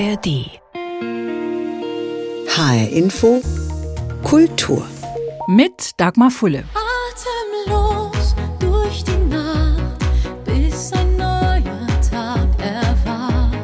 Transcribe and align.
ARD. 0.00 0.48
HR 2.48 2.88
Info 2.90 3.42
Kultur. 4.24 4.88
Mit 5.46 5.90
Dagmar 5.98 6.30
Fulle. 6.30 6.64
Atemlos 7.68 8.34
durch 8.58 9.04
die 9.04 9.18
Nacht, 9.28 9.98
bis 10.46 10.90
ein 10.94 11.16
neuer 11.18 11.86
Tag 12.10 12.48
erwacht. 12.58 13.58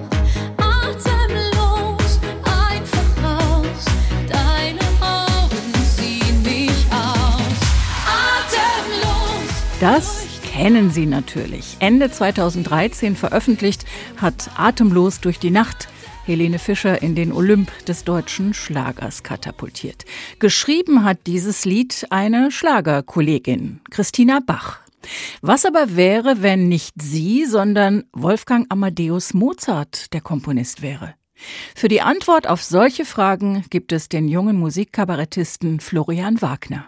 Atemlos, 0.59 2.21
einfach 2.45 3.25
raus, 3.25 3.85
deine 4.29 4.85
Augen 5.01 5.73
ziehen 5.97 6.43
mich 6.43 6.85
aus. 6.91 7.61
Atemlos. 8.45 9.81
Das 9.81 10.27
kennen 10.53 10.91
Sie 10.91 11.07
natürlich. 11.07 11.77
Ende 11.79 12.11
2013 12.11 13.17
veröffentlicht 13.17 13.87
hat 14.19 14.51
Atemlos 14.59 15.21
durch 15.21 15.39
die 15.39 15.51
Nacht 15.51 15.89
Helene 16.27 16.59
Fischer 16.59 17.03
in 17.03 17.15
den 17.15 17.33
Olymp 17.33 17.71
des 17.87 18.03
deutschen 18.03 18.53
Schlagers 18.53 19.23
katapultiert. 19.23 20.05
Geschrieben 20.41 21.05
hat 21.05 21.21
dieses 21.29 21.65
Lied 21.65 22.05
eine 22.11 22.51
Schlagerkollegin, 22.51 23.81
Christina 23.91 24.41
Bach. 24.45 24.81
Was 25.41 25.65
aber 25.65 25.95
wäre, 25.95 26.43
wenn 26.43 26.69
nicht 26.69 27.01
sie, 27.01 27.45
sondern 27.45 28.05
Wolfgang 28.13 28.67
Amadeus 28.71 29.35
Mozart 29.35 30.13
der 30.13 30.21
Komponist 30.21 30.83
wäre? 30.83 31.15
Für 31.77 31.87
die 31.87 32.01
Antwort 32.01 32.49
auf 32.49 32.65
solche 32.65 33.05
Fragen 33.05 33.65
gibt 33.71 33.93
es 33.93 34.09
den 34.09 34.27
jungen 34.27 34.59
Musikkabarettisten 34.59 35.79
Florian 35.79 36.43
Wagner. 36.43 36.87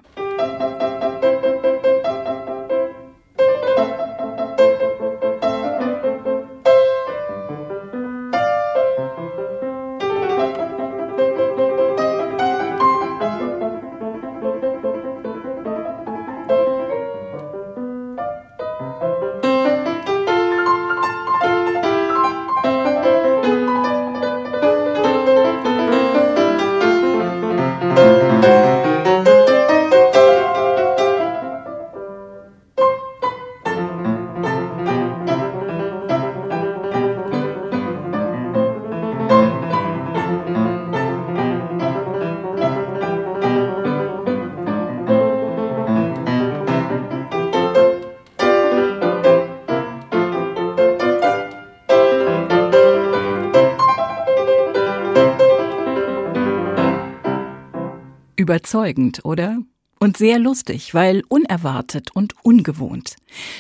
Überzeugend, 58.49 59.27
oder? 59.27 59.59
Und 60.01 60.17
sehr 60.17 60.39
lustig, 60.39 60.95
weil 60.95 61.23
unerwartet 61.29 62.09
und 62.15 62.35
ungewohnt. 62.43 63.17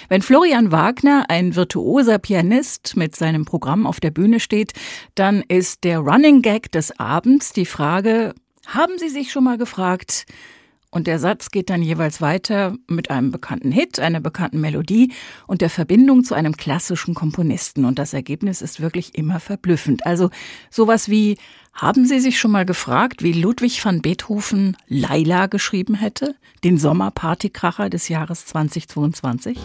Wenn 0.08 0.22
Florian 0.22 0.72
Wagner, 0.72 1.26
ein 1.28 1.54
virtuoser 1.56 2.18
Pianist, 2.18 2.96
mit 2.96 3.14
seinem 3.14 3.44
Programm 3.44 3.86
auf 3.86 4.00
der 4.00 4.10
Bühne 4.10 4.40
steht, 4.40 4.72
dann 5.14 5.42
ist 5.46 5.84
der 5.84 5.98
Running 5.98 6.40
Gag 6.40 6.72
des 6.72 6.98
Abends 6.98 7.52
die 7.52 7.66
Frage, 7.66 8.34
haben 8.66 8.96
Sie 8.96 9.10
sich 9.10 9.30
schon 9.30 9.44
mal 9.44 9.58
gefragt, 9.58 10.24
und 10.90 11.06
der 11.06 11.18
Satz 11.18 11.50
geht 11.50 11.68
dann 11.68 11.82
jeweils 11.82 12.20
weiter 12.20 12.74
mit 12.88 13.10
einem 13.10 13.30
bekannten 13.30 13.70
Hit, 13.72 14.00
einer 14.00 14.20
bekannten 14.20 14.60
Melodie 14.60 15.12
und 15.46 15.60
der 15.60 15.68
Verbindung 15.68 16.24
zu 16.24 16.34
einem 16.34 16.56
klassischen 16.56 17.14
Komponisten. 17.14 17.84
Und 17.84 17.98
das 17.98 18.14
Ergebnis 18.14 18.62
ist 18.62 18.80
wirklich 18.80 19.14
immer 19.14 19.38
verblüffend. 19.38 20.06
Also 20.06 20.30
sowas 20.70 21.10
wie, 21.10 21.36
haben 21.74 22.06
Sie 22.06 22.20
sich 22.20 22.40
schon 22.40 22.50
mal 22.50 22.64
gefragt, 22.64 23.22
wie 23.22 23.32
Ludwig 23.32 23.84
van 23.84 24.00
Beethoven 24.02 24.76
Laila 24.88 25.46
geschrieben 25.46 25.94
hätte? 25.94 26.34
Den 26.64 26.78
Sommerpartykracher 26.78 27.90
des 27.90 28.08
Jahres 28.08 28.46
2022? 28.46 29.58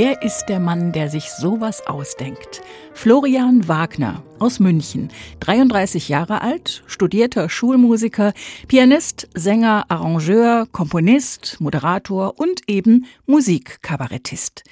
Wer 0.00 0.22
ist 0.22 0.44
der 0.48 0.60
Mann, 0.60 0.92
der 0.92 1.08
sich 1.08 1.32
sowas 1.32 1.84
ausdenkt? 1.88 2.62
Florian 2.94 3.66
Wagner 3.66 4.22
aus 4.38 4.60
München, 4.60 5.10
33 5.40 6.08
Jahre 6.08 6.42
alt, 6.42 6.82
studierter 6.86 7.48
Schulmusiker, 7.48 8.32
Pianist, 8.68 9.28
Sänger, 9.34 9.86
Arrangeur, 9.88 10.66
Komponist, 10.70 11.56
Moderator 11.60 12.38
und 12.38 12.62
eben 12.68 13.06
Musikkabarettist. 13.26 14.64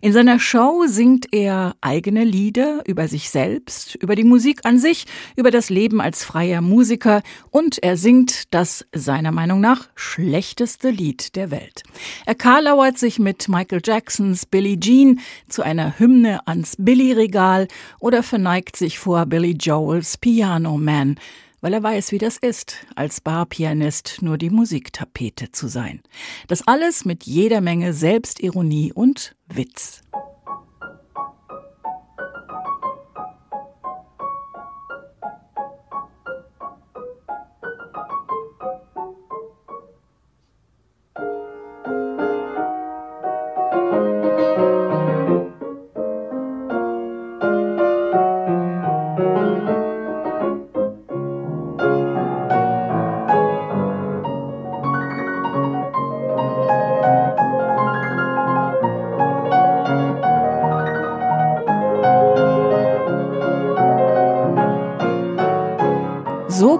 In 0.00 0.12
seiner 0.12 0.38
Show 0.38 0.84
singt 0.86 1.32
er 1.32 1.74
eigene 1.80 2.24
Lieder 2.24 2.82
über 2.86 3.08
sich 3.08 3.30
selbst, 3.30 3.94
über 3.96 4.14
die 4.14 4.24
Musik 4.24 4.60
an 4.64 4.78
sich, 4.78 5.06
über 5.36 5.50
das 5.50 5.70
Leben 5.70 6.00
als 6.00 6.24
freier 6.24 6.60
Musiker 6.60 7.22
und 7.50 7.82
er 7.82 7.96
singt 7.96 8.54
das 8.54 8.86
seiner 8.94 9.32
Meinung 9.32 9.60
nach 9.60 9.88
schlechteste 9.94 10.90
Lied 10.90 11.36
der 11.36 11.50
Welt. 11.50 11.82
Er 12.26 12.34
karlauert 12.34 12.98
sich 12.98 13.18
mit 13.18 13.48
Michael 13.48 13.82
Jacksons 13.84 14.46
Billie 14.46 14.78
Jean 14.80 15.20
zu 15.48 15.62
einer 15.62 15.98
Hymne 15.98 16.46
ans 16.46 16.76
Billy-Regal 16.78 17.68
oder 17.98 18.22
verneigt 18.22 18.76
sich 18.76 18.98
vor 18.98 19.09
Billy 19.26 19.56
Joels 19.58 20.16
Piano 20.18 20.78
Man, 20.78 21.16
weil 21.60 21.74
er 21.74 21.82
weiß, 21.82 22.12
wie 22.12 22.18
das 22.18 22.36
ist, 22.36 22.76
als 22.94 23.20
Barpianist 23.20 24.18
nur 24.22 24.38
die 24.38 24.50
Musiktapete 24.50 25.50
zu 25.50 25.68
sein. 25.68 26.00
Das 26.48 26.66
alles 26.66 27.04
mit 27.04 27.24
jeder 27.24 27.60
Menge 27.60 27.92
Selbstironie 27.92 28.92
und 28.92 29.34
Witz. 29.48 30.02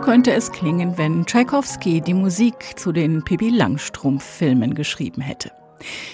Könnte 0.00 0.32
es 0.32 0.50
klingen, 0.50 0.96
wenn 0.96 1.26
Tchaikovsky 1.26 2.00
die 2.00 2.14
Musik 2.14 2.78
zu 2.78 2.90
den 2.90 3.22
Pippi 3.22 3.50
Langstrumpf-Filmen 3.50 4.74
geschrieben 4.74 5.20
hätte. 5.20 5.52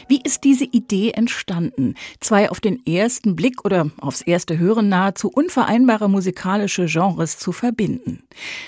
Wie 0.08 0.20
ist 0.22 0.44
diese 0.44 0.64
Idee 0.64 1.12
entstanden? 1.12 1.94
Zwei 2.20 2.50
auf 2.50 2.60
den 2.60 2.84
ersten 2.84 3.36
Blick 3.36 3.64
oder 3.64 3.90
aufs 4.00 4.22
erste 4.22 4.58
Hören 4.58 4.88
nahezu 4.88 5.28
unvereinbare 5.28 6.08
musikalische 6.08 6.86
Genres 6.86 7.38
zu 7.38 7.52
verbinden. 7.52 8.24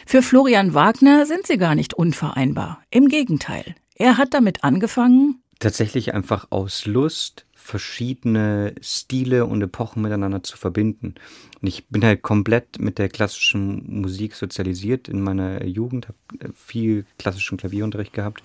Für 0.06 0.22
Florian 0.22 0.74
Wagner 0.74 1.26
sind 1.26 1.46
sie 1.46 1.58
gar 1.58 1.74
nicht 1.74 1.94
unvereinbar. 1.94 2.80
Im 2.90 3.08
Gegenteil. 3.08 3.74
Er 3.96 4.18
hat 4.18 4.34
damit 4.34 4.62
angefangen. 4.62 5.42
Tatsächlich 5.58 6.14
einfach 6.14 6.46
aus 6.50 6.86
Lust 6.86 7.44
verschiedene 7.68 8.74
Stile 8.80 9.44
und 9.44 9.60
Epochen 9.60 10.00
miteinander 10.00 10.42
zu 10.42 10.56
verbinden. 10.56 11.16
Und 11.60 11.68
ich 11.68 11.86
bin 11.88 12.02
halt 12.02 12.22
komplett 12.22 12.78
mit 12.78 12.98
der 12.98 13.10
klassischen 13.10 14.00
Musik 14.00 14.34
sozialisiert. 14.34 15.06
In 15.06 15.20
meiner 15.20 15.62
Jugend, 15.66 16.08
habe 16.08 16.54
viel 16.54 17.04
klassischen 17.18 17.58
Klavierunterricht 17.58 18.14
gehabt 18.14 18.42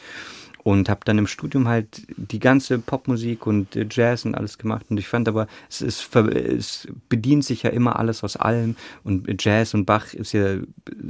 und 0.63 0.89
habe 0.89 1.01
dann 1.05 1.17
im 1.17 1.27
Studium 1.27 1.67
halt 1.67 2.03
die 2.15 2.39
ganze 2.39 2.79
Popmusik 2.79 3.45
und 3.45 3.75
äh, 3.75 3.85
Jazz 3.89 4.25
und 4.25 4.35
alles 4.35 4.57
gemacht. 4.57 4.85
Und 4.89 4.97
ich 4.97 5.07
fand 5.07 5.27
aber 5.27 5.47
es, 5.69 5.81
ist, 5.81 6.15
es 6.15 6.87
bedient 7.09 7.45
sich 7.45 7.63
ja 7.63 7.69
immer 7.69 7.99
alles 7.99 8.23
aus 8.23 8.37
allem. 8.37 8.75
Und 9.03 9.41
Jazz 9.43 9.73
und 9.73 9.85
Bach 9.85 10.13
ist 10.13 10.31
ja 10.31 10.57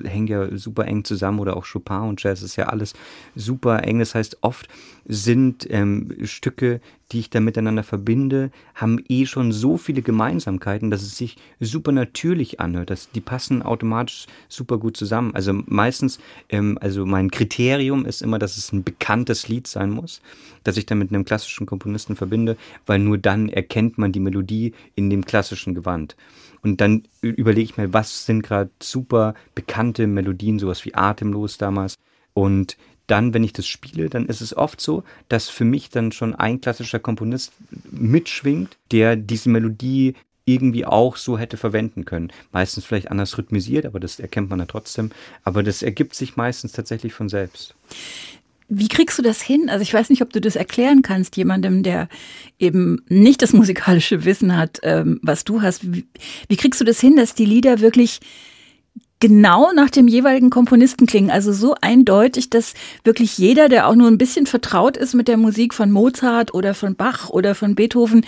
hängt 0.04 0.30
ja 0.30 0.56
super 0.58 0.86
eng 0.86 1.04
zusammen 1.04 1.40
oder 1.40 1.56
auch 1.56 1.66
Chopin 1.72 2.10
und 2.10 2.22
Jazz 2.22 2.42
ist 2.42 2.56
ja 2.56 2.66
alles 2.66 2.94
super 3.36 3.84
eng. 3.84 4.00
Das 4.00 4.16
heißt 4.16 4.40
oft 4.42 4.68
sind 5.06 5.68
ähm, 5.70 6.16
Stücke 6.24 6.80
die 7.14 7.20
ich 7.20 7.30
da 7.30 7.40
miteinander 7.40 7.84
verbinde, 7.84 8.52
haben 8.74 9.04
eh 9.08 9.26
schon 9.26 9.52
so 9.52 9.78
viele 9.78 10.02
Gemeinsamkeiten, 10.02 10.90
dass 10.90 11.04
es 11.04 11.16
sich 11.16 11.38
super 11.60 11.92
natürlich 11.92 12.60
anhört. 12.60 12.90
Dass 12.90 13.12
die 13.12 13.22
passen 13.22 13.62
automatisch 13.62 14.26
super 14.50 14.80
gut 14.80 14.98
zusammen. 14.98 15.34
Also 15.36 15.54
meistens, 15.54 16.20
ähm, 16.50 16.78
also 16.82 17.06
mein 17.06 17.30
Kriterium 17.30 18.06
ist 18.06 18.22
immer, 18.22 18.40
dass 18.40 18.58
es 18.58 18.74
ein 18.74 18.84
bekanntes 18.84 19.48
Lied 19.48 19.68
sein 19.68 19.92
muss, 19.92 20.22
das 20.64 20.78
ich 20.78 20.88
dann 20.88 20.98
mit 20.98 21.10
einem 21.10 21.24
klassischen 21.24 21.68
Komponisten 21.68 22.16
verbinde, 22.16 22.58
weil 22.86 23.00
nur 23.00 23.20
dann 23.20 23.48
erkennt 23.48 23.98
man 23.98 24.12
die 24.12 24.20
Melodie 24.20 24.74
in 24.96 25.10
dem 25.10 25.24
klassischen 25.24 25.76
Gewand. 25.76 26.18
Und 26.64 26.82
dann 26.82 27.04
überlege 27.22 27.66
ich 27.66 27.78
mir, 27.78 27.94
was 27.94 28.26
sind 28.26 28.42
gerade 28.42 28.72
super 28.82 29.36
bekannte 29.54 30.08
Melodien, 30.08 30.60
sowas 30.60 30.84
wie 30.86 30.96
Atemlos 30.96 31.58
damals. 31.58 31.96
Und 32.34 32.78
dann, 33.08 33.34
wenn 33.34 33.44
ich 33.44 33.54
das 33.54 33.68
spiele, 33.68 34.10
dann 34.10 34.28
ist 34.28 34.42
es 34.42 34.56
oft 34.56 34.80
so, 34.80 35.04
dass 35.30 35.50
für 35.50 35.66
mich 35.66 35.90
dann 35.90 36.12
schon 36.12 36.36
ein 36.36 36.62
klassischer 36.62 37.00
Komponist 37.00 37.52
mitschwingt, 37.92 38.78
der 38.92 39.16
diese 39.16 39.50
Melodie 39.50 40.16
irgendwie 40.46 40.86
auch 40.86 41.16
so 41.18 41.38
hätte 41.38 41.58
verwenden 41.58 42.06
können. 42.06 42.32
Meistens 42.52 42.86
vielleicht 42.86 43.10
anders 43.12 43.38
rhythmisiert, 43.38 43.86
aber 43.86 44.00
das 44.00 44.20
erkennt 44.20 44.50
man 44.50 44.60
ja 44.60 44.66
trotzdem. 44.66 45.12
Aber 45.44 45.64
das 45.64 45.82
ergibt 45.84 46.16
sich 46.16 46.36
meistens 46.36 46.74
tatsächlich 46.74 47.14
von 47.14 47.30
selbst. 47.30 47.76
Wie 48.70 48.88
kriegst 48.88 49.18
du 49.18 49.22
das 49.22 49.42
hin? 49.42 49.70
Also 49.70 49.84
ich 49.84 49.94
weiß 49.94 50.10
nicht, 50.10 50.22
ob 50.22 50.34
du 50.34 50.42
das 50.42 50.56
erklären 50.56 51.02
kannst, 51.02 51.38
jemandem, 51.38 51.84
der 51.84 52.10
eben 52.60 53.04
nicht 53.08 53.42
das 53.42 53.54
musikalische 53.54 54.26
Wissen 54.26 54.58
hat, 54.58 54.80
ähm, 54.84 55.20
was 55.22 55.44
du 55.44 55.62
hast. 55.62 55.94
Wie, 55.94 56.06
wie 56.48 56.58
kriegst 56.58 56.82
du 56.82 56.86
das 56.86 57.00
hin, 57.00 57.16
dass 57.16 57.36
die 57.36 57.46
Lieder 57.46 57.80
wirklich 57.80 58.20
genau 59.20 59.72
nach 59.74 59.90
dem 59.90 60.08
jeweiligen 60.08 60.50
Komponisten 60.50 61.06
klingen. 61.06 61.32
Also 61.32 61.54
so 61.54 61.76
eindeutig, 61.82 62.50
dass 62.50 62.74
wirklich 63.04 63.38
jeder, 63.38 63.70
der 63.70 63.88
auch 63.88 63.96
nur 63.96 64.10
ein 64.10 64.18
bisschen 64.18 64.46
vertraut 64.46 64.98
ist 64.98 65.14
mit 65.14 65.28
der 65.28 65.38
Musik 65.38 65.74
von 65.74 65.92
Mozart 65.92 66.54
oder 66.54 66.74
von 66.74 66.96
Bach 66.96 67.30
oder 67.30 67.56
von 67.56 67.76
Beethoven, 67.76 68.26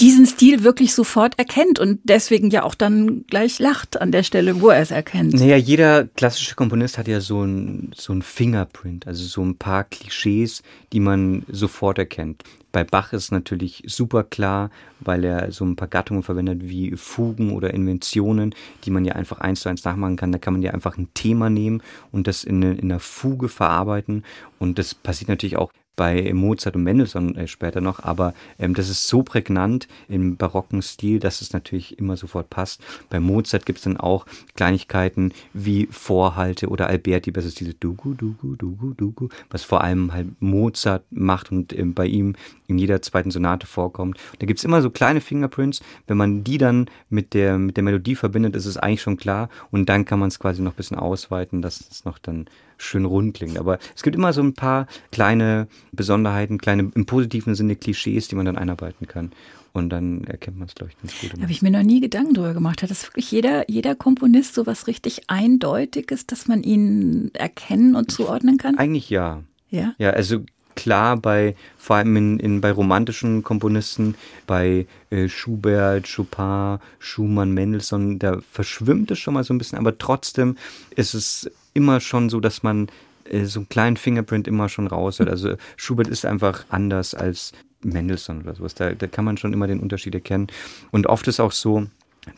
diesen 0.00 0.26
Stil 0.26 0.64
wirklich 0.64 0.94
sofort 0.94 1.38
erkennt 1.38 1.78
und 1.78 2.00
deswegen 2.04 2.50
ja 2.50 2.62
auch 2.62 2.74
dann 2.74 3.24
gleich 3.26 3.58
lacht 3.58 4.00
an 4.00 4.12
der 4.12 4.22
Stelle, 4.22 4.60
wo 4.60 4.70
er 4.70 4.80
es 4.80 4.90
erkennt. 4.90 5.34
Naja, 5.34 5.56
jeder 5.56 6.04
klassische 6.04 6.54
Komponist 6.54 6.96
hat 6.96 7.06
ja 7.06 7.20
so 7.20 7.42
ein, 7.42 7.92
so 7.94 8.12
ein 8.12 8.22
Fingerprint, 8.22 9.06
also 9.06 9.24
so 9.24 9.42
ein 9.42 9.56
paar 9.56 9.84
Klischees, 9.84 10.62
die 10.92 11.00
man 11.00 11.44
sofort 11.48 11.98
erkennt. 11.98 12.44
Bei 12.72 12.84
Bach 12.84 13.12
ist 13.12 13.32
natürlich 13.32 13.82
super 13.86 14.22
klar, 14.22 14.70
weil 15.00 15.24
er 15.24 15.50
so 15.50 15.64
ein 15.64 15.76
paar 15.76 15.88
Gattungen 15.88 16.22
verwendet 16.22 16.60
wie 16.62 16.96
Fugen 16.96 17.52
oder 17.52 17.74
Inventionen, 17.74 18.54
die 18.84 18.90
man 18.90 19.04
ja 19.04 19.14
einfach 19.14 19.40
eins 19.40 19.62
zu 19.62 19.68
eins 19.68 19.84
nachmachen 19.84 20.16
kann. 20.16 20.30
Da 20.30 20.38
kann 20.38 20.52
man 20.52 20.62
ja 20.62 20.70
einfach 20.70 20.96
ein 20.96 21.08
Thema 21.12 21.50
nehmen 21.50 21.82
und 22.12 22.28
das 22.28 22.44
in, 22.44 22.62
in 22.62 22.90
einer 22.90 23.00
Fuge 23.00 23.48
verarbeiten. 23.48 24.24
Und 24.60 24.78
das 24.78 24.94
passiert 24.94 25.28
natürlich 25.28 25.56
auch 25.56 25.72
bei 26.00 26.32
Mozart 26.32 26.76
und 26.76 26.84
Mendelssohn 26.84 27.36
äh, 27.36 27.46
später 27.46 27.82
noch, 27.82 28.02
aber 28.02 28.32
ähm, 28.58 28.72
das 28.72 28.88
ist 28.88 29.06
so 29.06 29.22
prägnant 29.22 29.86
im 30.08 30.38
barocken 30.38 30.80
Stil, 30.80 31.18
dass 31.20 31.42
es 31.42 31.52
natürlich 31.52 31.98
immer 31.98 32.16
sofort 32.16 32.48
passt. 32.48 32.80
Bei 33.10 33.20
Mozart 33.20 33.66
gibt 33.66 33.80
es 33.80 33.84
dann 33.84 33.98
auch 33.98 34.24
Kleinigkeiten 34.54 35.34
wie 35.52 35.88
Vorhalte 35.90 36.70
oder 36.70 36.86
Alberti, 36.86 37.34
das 37.34 37.44
ist 37.44 37.60
diese 37.60 37.74
Dugu, 37.74 38.14
Dugu, 38.14 38.56
Dugu, 38.56 38.94
Dugu, 38.94 39.28
was 39.50 39.62
vor 39.62 39.84
allem 39.84 40.14
halt 40.14 40.28
Mozart 40.40 41.04
macht 41.10 41.52
und 41.52 41.78
ähm, 41.78 41.92
bei 41.92 42.06
ihm 42.06 42.34
in 42.70 42.78
jeder 42.78 43.02
zweiten 43.02 43.30
Sonate 43.30 43.66
vorkommt. 43.66 44.18
Da 44.38 44.46
gibt 44.46 44.58
es 44.58 44.64
immer 44.64 44.82
so 44.82 44.90
kleine 44.90 45.20
Fingerprints, 45.20 45.80
wenn 46.06 46.16
man 46.16 46.44
die 46.44 46.58
dann 46.58 46.86
mit 47.08 47.34
der, 47.34 47.58
mit 47.58 47.76
der 47.76 47.84
Melodie 47.84 48.14
verbindet, 48.14 48.56
ist 48.56 48.66
es 48.66 48.76
eigentlich 48.76 49.02
schon 49.02 49.16
klar 49.16 49.48
und 49.70 49.88
dann 49.88 50.04
kann 50.04 50.18
man 50.18 50.28
es 50.28 50.38
quasi 50.38 50.62
noch 50.62 50.72
ein 50.72 50.76
bisschen 50.76 50.98
ausweiten, 50.98 51.62
dass 51.62 51.80
es 51.90 52.04
noch 52.04 52.18
dann 52.18 52.46
schön 52.78 53.04
rund 53.04 53.34
klingt. 53.34 53.58
Aber 53.58 53.78
es 53.94 54.02
gibt 54.02 54.16
immer 54.16 54.32
so 54.32 54.42
ein 54.42 54.54
paar 54.54 54.86
kleine 55.12 55.68
Besonderheiten, 55.92 56.58
kleine 56.58 56.90
im 56.94 57.06
positiven 57.06 57.54
Sinne 57.54 57.76
Klischees, 57.76 58.28
die 58.28 58.36
man 58.36 58.46
dann 58.46 58.56
einarbeiten 58.56 59.06
kann. 59.06 59.32
Und 59.72 59.90
dann 59.90 60.24
erkennt 60.24 60.58
man 60.58 60.66
es, 60.66 60.74
glaube 60.74 60.90
ich, 60.90 60.98
ganz 60.98 61.20
gut. 61.20 61.36
Da 61.36 61.42
habe 61.42 61.52
ich 61.52 61.62
mir 61.62 61.70
noch 61.70 61.82
nie 61.82 62.00
Gedanken 62.00 62.34
drüber 62.34 62.54
gemacht. 62.54 62.82
Hat 62.82 62.90
das 62.90 63.06
wirklich 63.06 63.30
jeder, 63.30 63.70
jeder 63.70 63.94
Komponist 63.94 64.54
so 64.54 64.66
was 64.66 64.88
richtig 64.88 65.22
Eindeutiges, 65.28 66.26
dass 66.26 66.48
man 66.48 66.64
ihn 66.64 67.30
erkennen 67.34 67.94
und 67.94 68.10
zuordnen 68.10 68.56
kann? 68.56 68.78
Eigentlich 68.78 69.10
ja. 69.10 69.44
Ja? 69.68 69.94
Ja, 69.98 70.10
also 70.10 70.40
klar 70.80 71.18
bei, 71.18 71.54
vor 71.76 71.96
allem 71.96 72.16
in, 72.16 72.40
in, 72.40 72.60
bei 72.62 72.72
romantischen 72.72 73.42
Komponisten, 73.42 74.14
bei 74.46 74.86
äh, 75.10 75.28
Schubert, 75.28 76.08
Chopin, 76.10 76.78
Schumann, 76.98 77.52
Mendelssohn, 77.52 78.18
da 78.18 78.38
verschwimmt 78.50 79.10
es 79.10 79.18
schon 79.18 79.34
mal 79.34 79.44
so 79.44 79.52
ein 79.52 79.58
bisschen, 79.58 79.78
aber 79.78 79.98
trotzdem 79.98 80.56
ist 80.96 81.12
es 81.12 81.50
immer 81.74 82.00
schon 82.00 82.30
so, 82.30 82.40
dass 82.40 82.62
man 82.62 82.88
äh, 83.24 83.44
so 83.44 83.60
einen 83.60 83.68
kleinen 83.68 83.98
Fingerprint 83.98 84.48
immer 84.48 84.70
schon 84.70 84.86
raushört. 84.86 85.28
Also 85.28 85.56
Schubert 85.76 86.08
ist 86.08 86.24
einfach 86.24 86.64
anders 86.70 87.14
als 87.14 87.52
Mendelssohn 87.82 88.40
oder 88.40 88.54
sowas. 88.54 88.74
Da, 88.74 88.94
da 88.94 89.06
kann 89.06 89.26
man 89.26 89.36
schon 89.36 89.52
immer 89.52 89.66
den 89.66 89.80
Unterschied 89.80 90.14
erkennen. 90.14 90.46
Und 90.90 91.08
oft 91.08 91.28
ist 91.28 91.40
auch 91.40 91.52
so, 91.52 91.86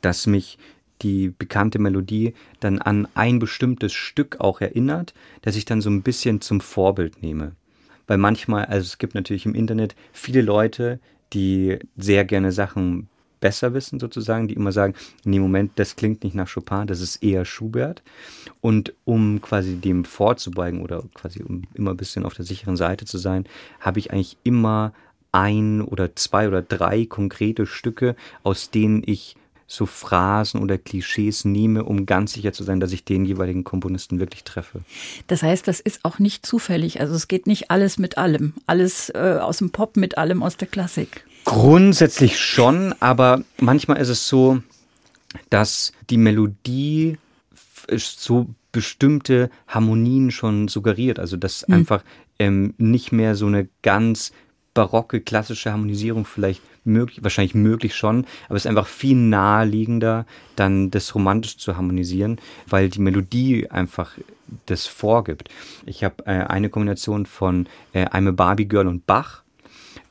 dass 0.00 0.26
mich 0.26 0.58
die 1.02 1.32
bekannte 1.36 1.78
Melodie 1.78 2.34
dann 2.58 2.80
an 2.80 3.06
ein 3.14 3.38
bestimmtes 3.38 3.92
Stück 3.92 4.40
auch 4.40 4.60
erinnert, 4.60 5.14
dass 5.42 5.54
ich 5.54 5.64
dann 5.64 5.80
so 5.80 5.90
ein 5.90 6.02
bisschen 6.02 6.40
zum 6.40 6.60
Vorbild 6.60 7.22
nehme. 7.22 7.52
Weil 8.06 8.18
manchmal, 8.18 8.64
also 8.66 8.84
es 8.84 8.98
gibt 8.98 9.14
natürlich 9.14 9.46
im 9.46 9.54
Internet 9.54 9.94
viele 10.12 10.42
Leute, 10.42 11.00
die 11.32 11.78
sehr 11.96 12.24
gerne 12.24 12.52
Sachen 12.52 13.08
besser 13.42 13.74
wissen 13.74 13.98
sozusagen, 14.00 14.48
die 14.48 14.54
immer 14.54 14.72
sagen, 14.72 14.94
nee, 15.24 15.38
Moment, 15.38 15.72
das 15.76 15.96
klingt 15.96 16.24
nicht 16.24 16.34
nach 16.34 16.48
Chopin, 16.50 16.86
das 16.86 17.00
ist 17.00 17.22
eher 17.22 17.44
Schubert. 17.44 18.02
Und 18.62 18.94
um 19.04 19.42
quasi 19.42 19.76
dem 19.76 20.04
vorzubeugen 20.04 20.80
oder 20.80 21.02
quasi 21.12 21.42
um 21.42 21.64
immer 21.74 21.90
ein 21.90 21.96
bisschen 21.96 22.24
auf 22.24 22.34
der 22.34 22.44
sicheren 22.44 22.76
Seite 22.76 23.04
zu 23.04 23.18
sein, 23.18 23.44
habe 23.80 23.98
ich 23.98 24.12
eigentlich 24.12 24.38
immer 24.44 24.92
ein 25.32 25.82
oder 25.82 26.14
zwei 26.14 26.46
oder 26.46 26.62
drei 26.62 27.04
konkrete 27.04 27.66
Stücke, 27.66 28.14
aus 28.42 28.70
denen 28.70 29.02
ich 29.04 29.36
so 29.66 29.86
Phrasen 29.86 30.60
oder 30.60 30.78
Klischees 30.78 31.44
nehme, 31.44 31.84
um 31.84 32.06
ganz 32.06 32.32
sicher 32.32 32.52
zu 32.52 32.64
sein, 32.64 32.80
dass 32.80 32.92
ich 32.92 33.04
den 33.04 33.24
jeweiligen 33.24 33.64
Komponisten 33.64 34.20
wirklich 34.20 34.44
treffe. 34.44 34.80
Das 35.26 35.42
heißt, 35.42 35.66
das 35.66 35.80
ist 35.80 36.04
auch 36.04 36.18
nicht 36.18 36.44
zufällig. 36.44 37.00
Also 37.00 37.14
es 37.14 37.28
geht 37.28 37.46
nicht 37.46 37.70
alles 37.70 37.98
mit 37.98 38.18
allem. 38.18 38.54
Alles 38.66 39.10
äh, 39.10 39.38
aus 39.40 39.58
dem 39.58 39.70
Pop 39.70 39.96
mit 39.96 40.18
allem 40.18 40.42
aus 40.42 40.56
der 40.56 40.68
Klassik. 40.68 41.24
Grundsätzlich 41.44 42.38
schon, 42.38 42.94
aber 43.00 43.42
manchmal 43.58 43.98
ist 43.98 44.08
es 44.08 44.28
so, 44.28 44.62
dass 45.50 45.92
die 46.10 46.18
Melodie 46.18 47.18
so 47.96 48.48
bestimmte 48.70 49.50
Harmonien 49.68 50.30
schon 50.30 50.68
suggeriert. 50.68 51.18
Also 51.18 51.36
dass 51.36 51.66
mhm. 51.68 51.74
einfach 51.74 52.04
ähm, 52.38 52.74
nicht 52.78 53.12
mehr 53.12 53.34
so 53.34 53.46
eine 53.46 53.68
ganz 53.82 54.32
barocke, 54.74 55.20
klassische 55.20 55.70
Harmonisierung 55.70 56.24
vielleicht 56.24 56.62
möglich, 56.84 57.22
wahrscheinlich 57.22 57.54
möglich 57.54 57.94
schon, 57.94 58.26
aber 58.48 58.56
es 58.56 58.64
ist 58.64 58.68
einfach 58.68 58.86
viel 58.86 59.16
naheliegender, 59.16 60.26
dann 60.56 60.90
das 60.90 61.14
romantisch 61.14 61.58
zu 61.58 61.76
harmonisieren, 61.76 62.40
weil 62.66 62.88
die 62.88 63.00
Melodie 63.00 63.70
einfach 63.70 64.12
das 64.66 64.86
vorgibt. 64.86 65.48
Ich 65.86 66.04
habe 66.04 66.26
äh, 66.26 66.44
eine 66.44 66.68
Kombination 66.68 67.26
von 67.26 67.68
äh, 67.92 68.06
I'm 68.06 68.28
a 68.28 68.32
Barbie 68.32 68.66
Girl 68.66 68.88
und 68.88 69.06
Bach 69.06 69.42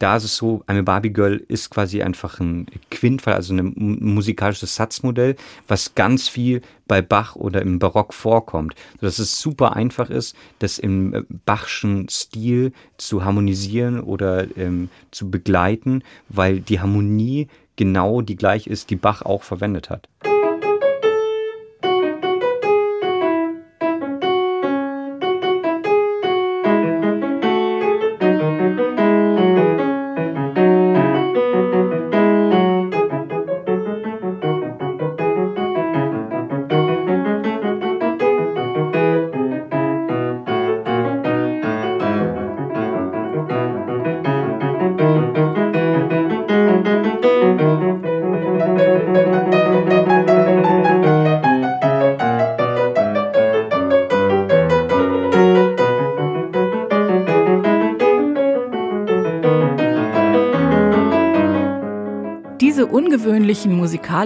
da 0.01 0.15
ist 0.15 0.23
es 0.23 0.35
so, 0.35 0.63
eine 0.65 0.81
Barbie 0.81 1.13
Girl 1.13 1.43
ist 1.47 1.69
quasi 1.69 2.01
einfach 2.01 2.39
ein 2.39 2.65
Quintfall, 2.89 3.35
also 3.35 3.53
ein 3.53 3.73
musikalisches 3.75 4.75
Satzmodell, 4.75 5.35
was 5.67 5.93
ganz 5.93 6.27
viel 6.27 6.61
bei 6.87 7.03
Bach 7.03 7.35
oder 7.35 7.61
im 7.61 7.77
Barock 7.77 8.13
vorkommt, 8.13 8.73
sodass 8.99 9.19
es 9.19 9.39
super 9.39 9.75
einfach 9.75 10.09
ist, 10.09 10.35
das 10.59 10.79
im 10.79 11.13
äh, 11.13 11.21
Bachschen 11.45 12.09
Stil 12.09 12.73
zu 12.97 13.23
harmonisieren 13.23 14.01
oder 14.01 14.47
ähm, 14.57 14.89
zu 15.11 15.29
begleiten, 15.29 16.03
weil 16.29 16.61
die 16.61 16.79
Harmonie 16.79 17.47
genau 17.75 18.21
die 18.21 18.35
gleiche 18.35 18.69
ist, 18.69 18.89
die 18.89 18.95
Bach 18.95 19.21
auch 19.21 19.43
verwendet 19.43 19.89
hat. 19.91 20.07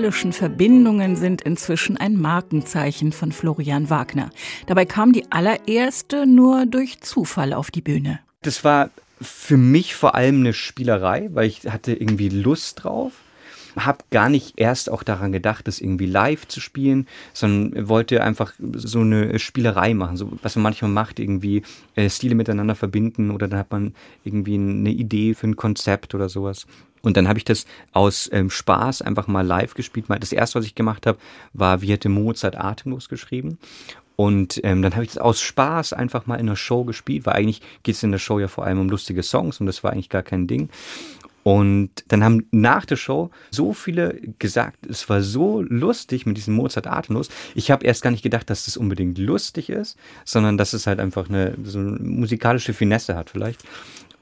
Musikalischen 0.05 0.33
Verbindungen 0.33 1.15
sind 1.15 1.41
inzwischen 1.41 1.97
ein 1.97 2.15
Markenzeichen 2.15 3.11
von 3.11 3.31
Florian 3.31 3.89
Wagner. 3.89 4.29
Dabei 4.67 4.85
kam 4.85 5.13
die 5.13 5.31
allererste 5.31 6.27
nur 6.27 6.67
durch 6.67 7.01
Zufall 7.01 7.53
auf 7.53 7.71
die 7.71 7.81
Bühne. 7.81 8.19
Das 8.43 8.63
war 8.63 8.91
für 9.19 9.57
mich 9.57 9.95
vor 9.95 10.13
allem 10.13 10.41
eine 10.41 10.53
Spielerei, 10.53 11.29
weil 11.33 11.47
ich 11.47 11.67
hatte 11.67 11.93
irgendwie 11.93 12.29
Lust 12.29 12.83
drauf. 12.83 13.13
Hab 13.75 14.09
gar 14.11 14.29
nicht 14.29 14.59
erst 14.59 14.91
auch 14.91 15.01
daran 15.01 15.31
gedacht, 15.31 15.67
das 15.67 15.81
irgendwie 15.81 16.05
live 16.05 16.47
zu 16.47 16.61
spielen, 16.61 17.07
sondern 17.33 17.89
wollte 17.89 18.23
einfach 18.23 18.53
so 18.73 18.99
eine 18.99 19.39
Spielerei 19.39 19.95
machen, 19.95 20.17
so 20.17 20.31
was 20.43 20.55
man 20.55 20.63
manchmal 20.63 20.91
macht, 20.91 21.19
irgendwie 21.19 21.63
äh, 21.95 22.09
Stile 22.11 22.35
miteinander 22.35 22.75
verbinden 22.75 23.31
oder 23.31 23.47
dann 23.47 23.59
hat 23.59 23.71
man 23.71 23.95
irgendwie 24.23 24.53
eine 24.53 24.91
Idee 24.91 25.33
für 25.33 25.47
ein 25.47 25.55
Konzept 25.55 26.13
oder 26.13 26.29
sowas. 26.29 26.67
Und 27.05 27.17
dann 27.17 27.27
habe 27.27 27.37
ich 27.37 27.45
das 27.45 27.65
aus 27.93 28.29
ähm, 28.33 28.49
Spaß 28.49 29.01
einfach 29.01 29.27
mal 29.27 29.45
live 29.45 29.73
gespielt. 29.75 30.07
Das 30.09 30.31
erste, 30.31 30.59
was 30.59 30.65
ich 30.65 30.75
gemacht 30.75 31.05
habe, 31.05 31.19
war, 31.53 31.81
wie 31.81 31.91
hätte 31.91 32.09
Mozart 32.09 32.57
atemlos 32.57 33.09
geschrieben. 33.09 33.59
Und 34.15 34.61
ähm, 34.63 34.81
dann 34.81 34.93
habe 34.93 35.03
ich 35.03 35.11
das 35.11 35.17
aus 35.17 35.41
Spaß 35.41 35.93
einfach 35.93 36.25
mal 36.25 36.39
in 36.39 36.47
der 36.47 36.55
Show 36.55 36.83
gespielt, 36.85 37.25
weil 37.25 37.33
eigentlich 37.33 37.61
geht 37.83 37.95
es 37.95 38.03
in 38.03 38.11
der 38.11 38.19
Show 38.19 38.39
ja 38.39 38.47
vor 38.47 38.65
allem 38.65 38.79
um 38.79 38.89
lustige 38.89 39.23
Songs 39.23 39.59
und 39.59 39.65
das 39.65 39.83
war 39.83 39.91
eigentlich 39.91 40.09
gar 40.09 40.23
kein 40.23 40.47
Ding. 40.47 40.69
Und 41.43 41.91
dann 42.07 42.23
haben 42.23 42.47
nach 42.49 42.85
der 42.85 42.95
Show 42.95 43.29
so 43.51 43.73
viele 43.73 44.19
gesagt, 44.39 44.83
es 44.87 45.07
war 45.09 45.21
so 45.21 45.61
lustig 45.61 46.25
mit 46.25 46.37
diesem 46.37 46.55
Mozart 46.55 46.87
atemlos. 46.87 47.29
Ich 47.53 47.69
habe 47.69 47.85
erst 47.85 48.01
gar 48.01 48.09
nicht 48.09 48.23
gedacht, 48.23 48.49
dass 48.49 48.65
das 48.65 48.77
unbedingt 48.77 49.19
lustig 49.19 49.69
ist, 49.69 49.95
sondern 50.23 50.57
dass 50.57 50.73
es 50.73 50.87
halt 50.87 50.99
einfach 50.99 51.29
eine, 51.29 51.55
so 51.63 51.77
eine 51.77 51.99
musikalische 51.99 52.73
Finesse 52.73 53.15
hat 53.15 53.29
vielleicht. 53.29 53.63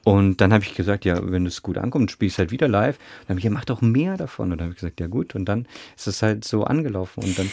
Und 0.04 0.40
dann 0.40 0.52
habe 0.52 0.62
ich 0.64 0.74
gesagt, 0.74 1.04
ja, 1.04 1.18
wenn 1.30 1.46
es 1.46 1.62
gut 1.62 1.78
ankommt, 1.78 2.10
spielst 2.10 2.38
halt 2.38 2.50
wieder 2.50 2.68
live. 2.68 2.98
Dann 3.22 3.30
habe 3.30 3.38
ich, 3.38 3.44
ja, 3.44 3.50
mach 3.50 3.64
doch 3.64 3.80
mehr 3.80 4.16
davon. 4.16 4.52
Und 4.52 4.58
dann 4.58 4.66
habe 4.66 4.74
ich 4.74 4.80
gesagt, 4.80 5.00
ja 5.00 5.06
gut. 5.06 5.34
Und 5.34 5.46
dann 5.46 5.66
ist 5.96 6.06
es 6.06 6.22
halt 6.22 6.44
so 6.44 6.64
angelaufen. 6.64 7.24
Und 7.24 7.38
dann 7.38 7.50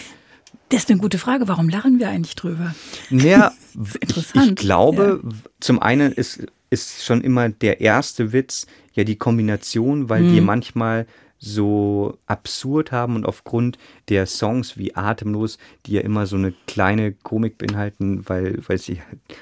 Das 0.69 0.81
ist 0.83 0.91
eine 0.91 0.99
gute 0.99 1.17
Frage. 1.17 1.47
Warum 1.47 1.69
lachen 1.69 1.99
wir 1.99 2.09
eigentlich 2.09 2.35
drüber? 2.35 2.75
Ja, 3.09 3.51
ich, 3.73 4.01
interessant, 4.01 4.49
ich 4.49 4.55
glaube, 4.65 5.21
zum 5.61 5.81
einen 5.81 6.11
ist, 6.11 6.45
ist 6.69 7.05
schon 7.05 7.21
immer 7.21 7.47
der 7.49 7.79
erste 7.81 8.33
Witz 8.33 8.67
ja 8.93 9.03
die 9.05 9.15
Kombination, 9.15 10.09
weil 10.09 10.23
Mhm. 10.23 10.33
die 10.33 10.41
manchmal 10.41 11.07
so 11.43 12.17
absurd 12.27 12.91
haben 12.91 13.15
und 13.15 13.25
aufgrund 13.25 13.79
der 14.09 14.27
Songs 14.27 14.77
wie 14.77 14.95
Atemlos, 14.95 15.57
die 15.85 15.93
ja 15.93 16.01
immer 16.01 16.27
so 16.27 16.35
eine 16.35 16.53
kleine 16.67 17.13
Komik 17.13 17.57
beinhalten, 17.57 18.23
weil, 18.29 18.59
weil 18.67 18.77
sie 18.77 19.01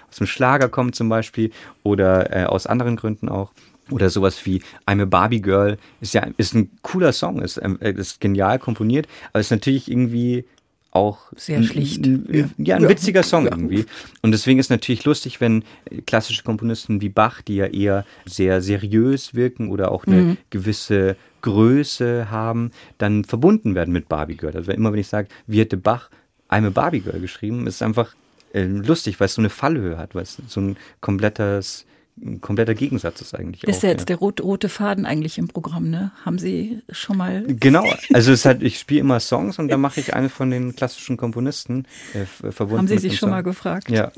aus 0.09 0.15
dem 0.15 0.25
Schlager 0.25 0.69
kommen 0.69 0.93
zum 0.93 1.09
Beispiel 1.09 1.51
oder 1.83 2.33
äh, 2.35 2.45
aus 2.45 2.65
anderen 2.67 2.95
Gründen 2.95 3.27
auch. 3.27 3.51
Oder 3.91 4.09
sowas 4.09 4.45
wie 4.45 4.61
I'm 4.85 5.01
a 5.01 5.05
Barbie 5.05 5.41
Girl 5.41 5.77
ist 5.99 6.13
ja 6.13 6.27
ist 6.37 6.53
ein 6.53 6.69
cooler 6.83 7.11
Song, 7.11 7.41
ist, 7.41 7.59
ähm, 7.61 7.77
ist 7.81 8.21
genial 8.21 8.59
komponiert, 8.59 9.07
aber 9.33 9.39
ist 9.39 9.51
natürlich 9.51 9.91
irgendwie 9.91 10.45
auch 10.91 11.31
Sehr 11.35 11.57
ein- 11.59 11.63
schlicht. 11.63 12.05
ein- 12.05 12.53
ja, 12.57 12.75
ein 12.77 12.89
witziger 12.89 13.21
Song 13.23 13.45
irgendwie. 13.45 13.85
Und 14.21 14.31
deswegen 14.31 14.59
ist 14.59 14.69
natürlich 14.69 15.05
lustig, 15.05 15.39
wenn 15.39 15.63
klassische 16.07 16.43
Komponisten 16.43 16.99
wie 17.01 17.09
Bach, 17.09 17.41
die 17.41 17.57
ja 17.57 17.67
eher 17.67 18.05
sehr 18.25 18.61
seriös 18.61 19.35
wirken 19.35 19.69
oder 19.69 19.91
auch 19.91 20.05
eine 20.07 20.37
gewisse 20.49 21.15
Größe 21.41 22.29
haben, 22.31 22.71
dann 22.97 23.23
verbunden 23.23 23.75
werden 23.75 23.91
mit 23.93 24.09
Barbie 24.09 24.35
Girl. 24.37 24.55
Also 24.55 24.71
immer 24.71 24.91
wenn 24.91 24.99
ich 24.99 25.07
sage, 25.07 25.27
wie 25.47 25.59
hätte 25.59 25.77
Bach 25.77 26.09
I'm 26.49 26.65
a 26.65 26.69
Barbie 26.69 27.01
Girl 27.01 27.19
geschrieben, 27.19 27.67
ist 27.67 27.81
einfach 27.83 28.15
äh, 28.53 28.63
lustig, 28.63 29.19
weil 29.19 29.25
es 29.25 29.35
so 29.35 29.41
eine 29.41 29.49
Fallhöhe 29.51 29.97
hat, 29.97 30.15
weil 30.15 30.23
es 30.23 30.37
so 30.47 30.59
ein 30.59 30.77
komplettes, 31.01 31.85
ein 32.21 32.41
kompletter 32.41 32.73
Gegensatz 32.75 33.21
ist 33.21 33.33
eigentlich. 33.33 33.61
Das 33.61 33.77
ist 33.77 33.79
auch, 33.79 33.83
ja 33.83 33.89
jetzt 33.91 34.09
der 34.09 34.17
rote, 34.17 34.43
rote 34.43 34.69
Faden 34.69 35.05
eigentlich 35.05 35.37
im 35.37 35.47
Programm, 35.47 35.89
ne? 35.89 36.11
Haben 36.25 36.37
Sie 36.39 36.81
schon 36.91 37.17
mal. 37.17 37.43
Genau, 37.47 37.85
also 38.13 38.31
es 38.31 38.45
halt, 38.45 38.61
ich 38.63 38.79
spiele 38.79 39.01
immer 39.01 39.19
Songs 39.19 39.57
und 39.59 39.67
dann 39.69 39.81
mache 39.87 39.99
ich 39.99 40.13
eine 40.13 40.29
von 40.29 40.51
den 40.51 40.75
klassischen 40.75 41.17
Komponisten 41.17 41.85
äh, 42.13 42.21
f- 42.21 42.43
verbunden. 42.53 42.77
Haben 42.79 42.87
Sie 42.87 42.97
sich 42.97 43.13
schon 43.13 43.27
Song. 43.27 43.29
mal 43.31 43.43
gefragt? 43.43 43.89
Ja. 43.89 44.11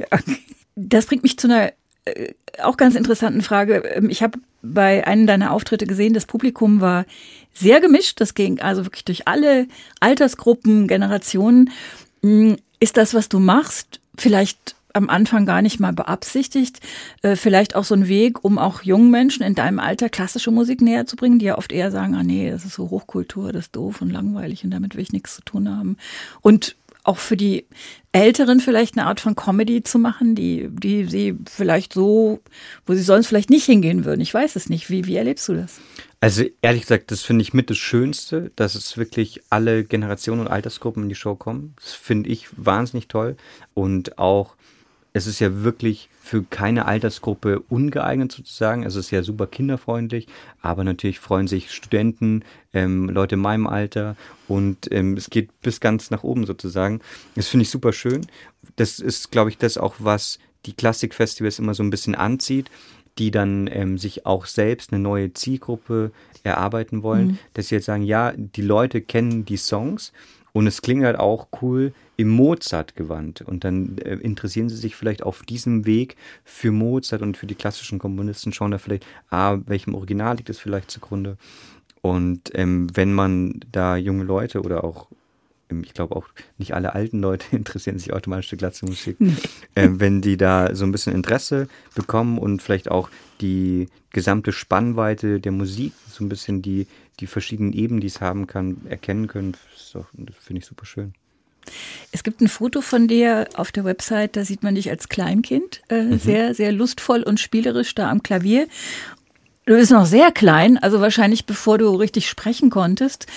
Das 0.76 1.06
bringt 1.06 1.24
mich 1.24 1.38
zu 1.38 1.48
einer 1.48 1.72
äh, 2.06 2.34
auch 2.62 2.78
ganz 2.78 2.96
interessanten 2.96 3.42
Frage. 3.42 3.78
Ähm, 3.96 4.10
Ich 4.10 4.24
habe 4.24 4.40
bei 4.64 5.06
einem 5.08 5.28
deiner 5.28 5.52
Auftritte 5.52 5.86
gesehen, 5.88 6.14
das 6.14 6.26
Publikum 6.26 6.82
war 6.82 7.06
sehr 7.54 7.82
gemischt. 7.82 8.20
Das 8.22 8.34
ging 8.34 8.60
also 8.60 8.86
wirklich 8.86 9.06
durch 9.06 9.28
alle 9.28 9.68
Altersgruppen, 10.00 10.88
Generationen. 10.88 11.70
Mm, 12.22 12.54
Ist 12.80 12.98
das, 12.98 13.14
was 13.14 13.30
du 13.30 13.40
machst, 13.40 14.00
vielleicht 14.18 14.76
am 14.94 15.10
Anfang 15.10 15.46
gar 15.46 15.62
nicht 15.62 15.80
mal 15.80 15.94
beabsichtigt? 15.94 16.80
Äh, 17.22 17.36
Vielleicht 17.36 17.76
auch 17.76 17.84
so 17.84 17.96
ein 17.96 18.08
Weg, 18.08 18.44
um 18.44 18.58
auch 18.58 18.84
jungen 18.84 19.12
Menschen 19.12 19.44
in 19.44 19.56
deinem 19.56 19.80
Alter 19.80 20.10
klassische 20.10 20.52
Musik 20.52 20.82
näher 20.82 21.06
zu 21.06 21.16
bringen, 21.16 21.40
die 21.40 21.46
ja 21.46 21.58
oft 21.58 21.72
eher 21.72 21.92
sagen, 21.92 22.16
ah 22.16 22.24
nee, 22.24 22.50
das 22.50 22.66
ist 22.66 22.76
so 22.76 22.90
Hochkultur, 22.90 23.52
das 23.52 23.66
ist 23.66 23.76
doof 23.76 24.02
und 24.02 24.10
langweilig 24.10 24.64
und 24.64 24.72
damit 24.72 24.96
will 24.96 25.04
ich 25.04 25.14
nichts 25.14 25.36
zu 25.36 25.42
tun 25.44 25.70
haben. 25.70 25.98
Und 26.42 26.76
auch 27.04 27.18
für 27.18 27.38
die 27.38 27.66
Älteren 28.12 28.60
vielleicht 28.60 28.98
eine 28.98 29.08
Art 29.08 29.20
von 29.20 29.36
Comedy 29.36 29.84
zu 29.84 29.98
machen, 29.98 30.36
die, 30.36 30.68
die 30.70 31.06
sie 31.06 31.36
vielleicht 31.50 31.94
so, 31.94 32.40
wo 32.86 32.94
sie 32.94 33.02
sonst 33.02 33.28
vielleicht 33.28 33.50
nicht 33.50 33.66
hingehen 33.66 34.06
würden. 34.06 34.22
Ich 34.22 34.34
weiß 34.34 34.56
es 34.56 34.70
nicht. 34.70 34.90
Wie, 34.90 35.06
wie 35.06 35.16
erlebst 35.16 35.48
du 35.48 35.54
das? 35.54 35.80
Also 36.20 36.44
ehrlich 36.62 36.84
gesagt, 36.84 37.10
das 37.10 37.22
finde 37.22 37.42
ich 37.42 37.54
mit 37.54 37.70
das 37.70 37.78
Schönste, 37.78 38.52
dass 38.56 38.76
es 38.76 38.98
wirklich 38.98 39.42
alle 39.50 39.84
Generationen 39.84 40.42
und 40.42 40.48
Altersgruppen 40.48 41.04
in 41.04 41.10
die 41.10 41.16
Show 41.16 41.36
kommen. 41.36 41.74
Das 41.82 41.94
finde 41.94 42.30
ich 42.30 42.48
wahnsinnig 42.56 43.08
toll. 43.08 43.38
Und 43.74 44.20
auch, 44.20 44.56
es 45.14 45.28
ist 45.28 45.40
ja 45.40 45.64
wirklich 45.64 46.10
für 46.22 46.44
keine 46.44 46.86
Altersgruppe 46.86 47.60
ungeeignet 47.60 48.32
sozusagen. 48.32 48.84
Es 48.84 48.96
ist 48.96 49.12
ja 49.12 49.24
super 49.24 49.48
kinderfreundlich, 49.48 50.28
aber 50.62 50.84
natürlich 50.84 51.20
freuen 51.20 51.48
sich 51.48 51.72
Studenten, 51.72 52.44
ähm, 52.74 53.10
Leute 53.10 53.36
in 53.36 53.42
meinem 53.42 53.68
Alter 53.68 54.16
und 54.48 54.92
ähm, 54.92 55.18
es 55.18 55.30
geht 55.30 55.50
bis 55.62 55.80
ganz 55.82 56.12
nach 56.12 56.24
oben 56.24 56.46
sozusagen. 56.46 57.02
Das 57.36 57.48
finde 57.48 57.64
ich 57.64 57.70
super 57.70 57.92
schön. 57.92 58.26
Das 58.78 59.00
ist, 59.00 59.32
glaube 59.32 59.50
ich, 59.50 59.58
das 59.58 59.78
auch, 59.78 59.96
was 60.00 60.40
die 60.66 60.74
Klassikfestivals 60.74 61.60
immer 61.60 61.74
so 61.74 61.84
ein 61.84 61.90
bisschen 61.90 62.16
anzieht 62.16 62.70
die 63.18 63.30
dann 63.30 63.70
ähm, 63.72 63.98
sich 63.98 64.26
auch 64.26 64.46
selbst 64.46 64.94
eine 64.94 65.02
neue 65.02 65.34
Zielgruppe 65.34 66.12
erarbeiten 66.44 67.04
wollen, 67.04 67.40
dass 67.54 67.68
sie 67.68 67.76
jetzt 67.76 67.86
sagen, 67.86 68.04
ja, 68.04 68.34
die 68.36 68.62
Leute 68.62 69.02
kennen 69.02 69.46
die 69.46 69.58
Songs 69.58 70.14
und 70.54 70.68
es 70.68 70.82
klingt 70.82 71.04
halt 71.04 71.18
auch 71.18 71.48
cool 71.62 71.94
im 72.18 72.30
Mozart-Gewand. 72.30 73.42
Und 73.42 73.64
dann 73.64 73.98
äh, 74.00 74.16
interessieren 74.16 74.70
sie 74.70 74.76
sich 74.76 74.96
vielleicht 74.96 75.24
auf 75.24 75.44
diesem 75.44 75.86
Weg 75.86 76.18
für 76.44 76.72
Mozart 76.72 77.22
und 77.22 77.38
für 77.38 77.48
die 77.48 77.56
klassischen 77.56 78.00
Komponisten, 78.00 78.54
schauen 78.54 78.72
da 78.72 78.78
vielleicht, 78.78 79.06
ah, 79.30 79.58
welchem 79.66 79.96
Original 79.96 80.38
liegt 80.38 80.50
es 80.50 80.60
vielleicht 80.60 80.92
zugrunde. 80.92 81.38
Und 82.02 82.52
ähm, 82.54 82.88
wenn 82.94 83.14
man 83.14 83.60
da 83.72 83.96
junge 83.96 84.24
Leute 84.24 84.62
oder 84.62 84.84
auch 84.84 85.08
ähm, 85.72 85.84
ich 85.84 85.94
glaube 85.94 86.16
auch 86.16 86.28
nicht 86.58 86.74
alle 86.74 86.94
alten 86.94 87.22
Leute 87.22 87.46
interessieren 87.56 87.98
sich 87.98 88.14
automatisch 88.14 88.50
für 88.50 88.58
klassische 88.58 88.86
Musik. 88.86 89.18
Äh, 89.74 89.90
wenn 89.94 90.22
die 90.22 90.36
da 90.36 90.76
so 90.76 90.84
ein 90.84 90.92
bisschen 90.92 91.14
Interesse 91.14 91.68
bekommen 91.96 92.38
und 92.38 92.62
vielleicht 92.62 92.92
auch 92.92 93.10
die 93.40 93.88
gesamte 94.12 94.52
Spannweite 94.52 95.40
der 95.40 95.52
Musik, 95.52 95.94
so 96.10 96.24
ein 96.24 96.30
bisschen 96.30 96.62
die, 96.62 96.88
die 97.22 97.28
verschiedenen 97.28 97.74
Ebenen, 97.74 98.02
die 98.02 98.08
es 98.08 98.20
haben 98.20 98.48
kann, 98.48 98.82
erkennen 98.90 99.28
können, 99.28 99.54
das 99.74 99.92
das 100.14 100.36
finde 100.40 100.60
ich 100.60 100.66
super 100.66 100.86
schön. 100.86 101.14
Es 102.12 102.24
gibt 102.24 102.42
ein 102.42 102.48
Foto 102.48 102.82
von 102.82 103.08
dir 103.08 103.48
auf 103.54 103.72
der 103.72 103.86
Website, 103.86 104.36
da 104.36 104.44
sieht 104.44 104.64
man 104.64 104.76
dich 104.76 104.90
als 104.90 105.10
Kleinkind, 105.10 105.82
äh, 105.90 106.18
sehr, 106.18 106.54
sehr 106.56 106.72
lustvoll 106.72 107.24
und 107.24 107.40
spielerisch 107.40 107.94
da 107.96 108.10
am 108.10 108.24
Klavier. 108.24 108.68
Du 109.66 109.76
bist 109.76 109.92
noch 109.92 110.08
sehr 110.08 110.32
klein, 110.32 110.78
also 110.78 111.02
wahrscheinlich 111.02 111.46
bevor 111.46 111.78
du 111.78 111.90
richtig 111.96 112.28
sprechen 112.28 112.72
konntest. 112.72 113.28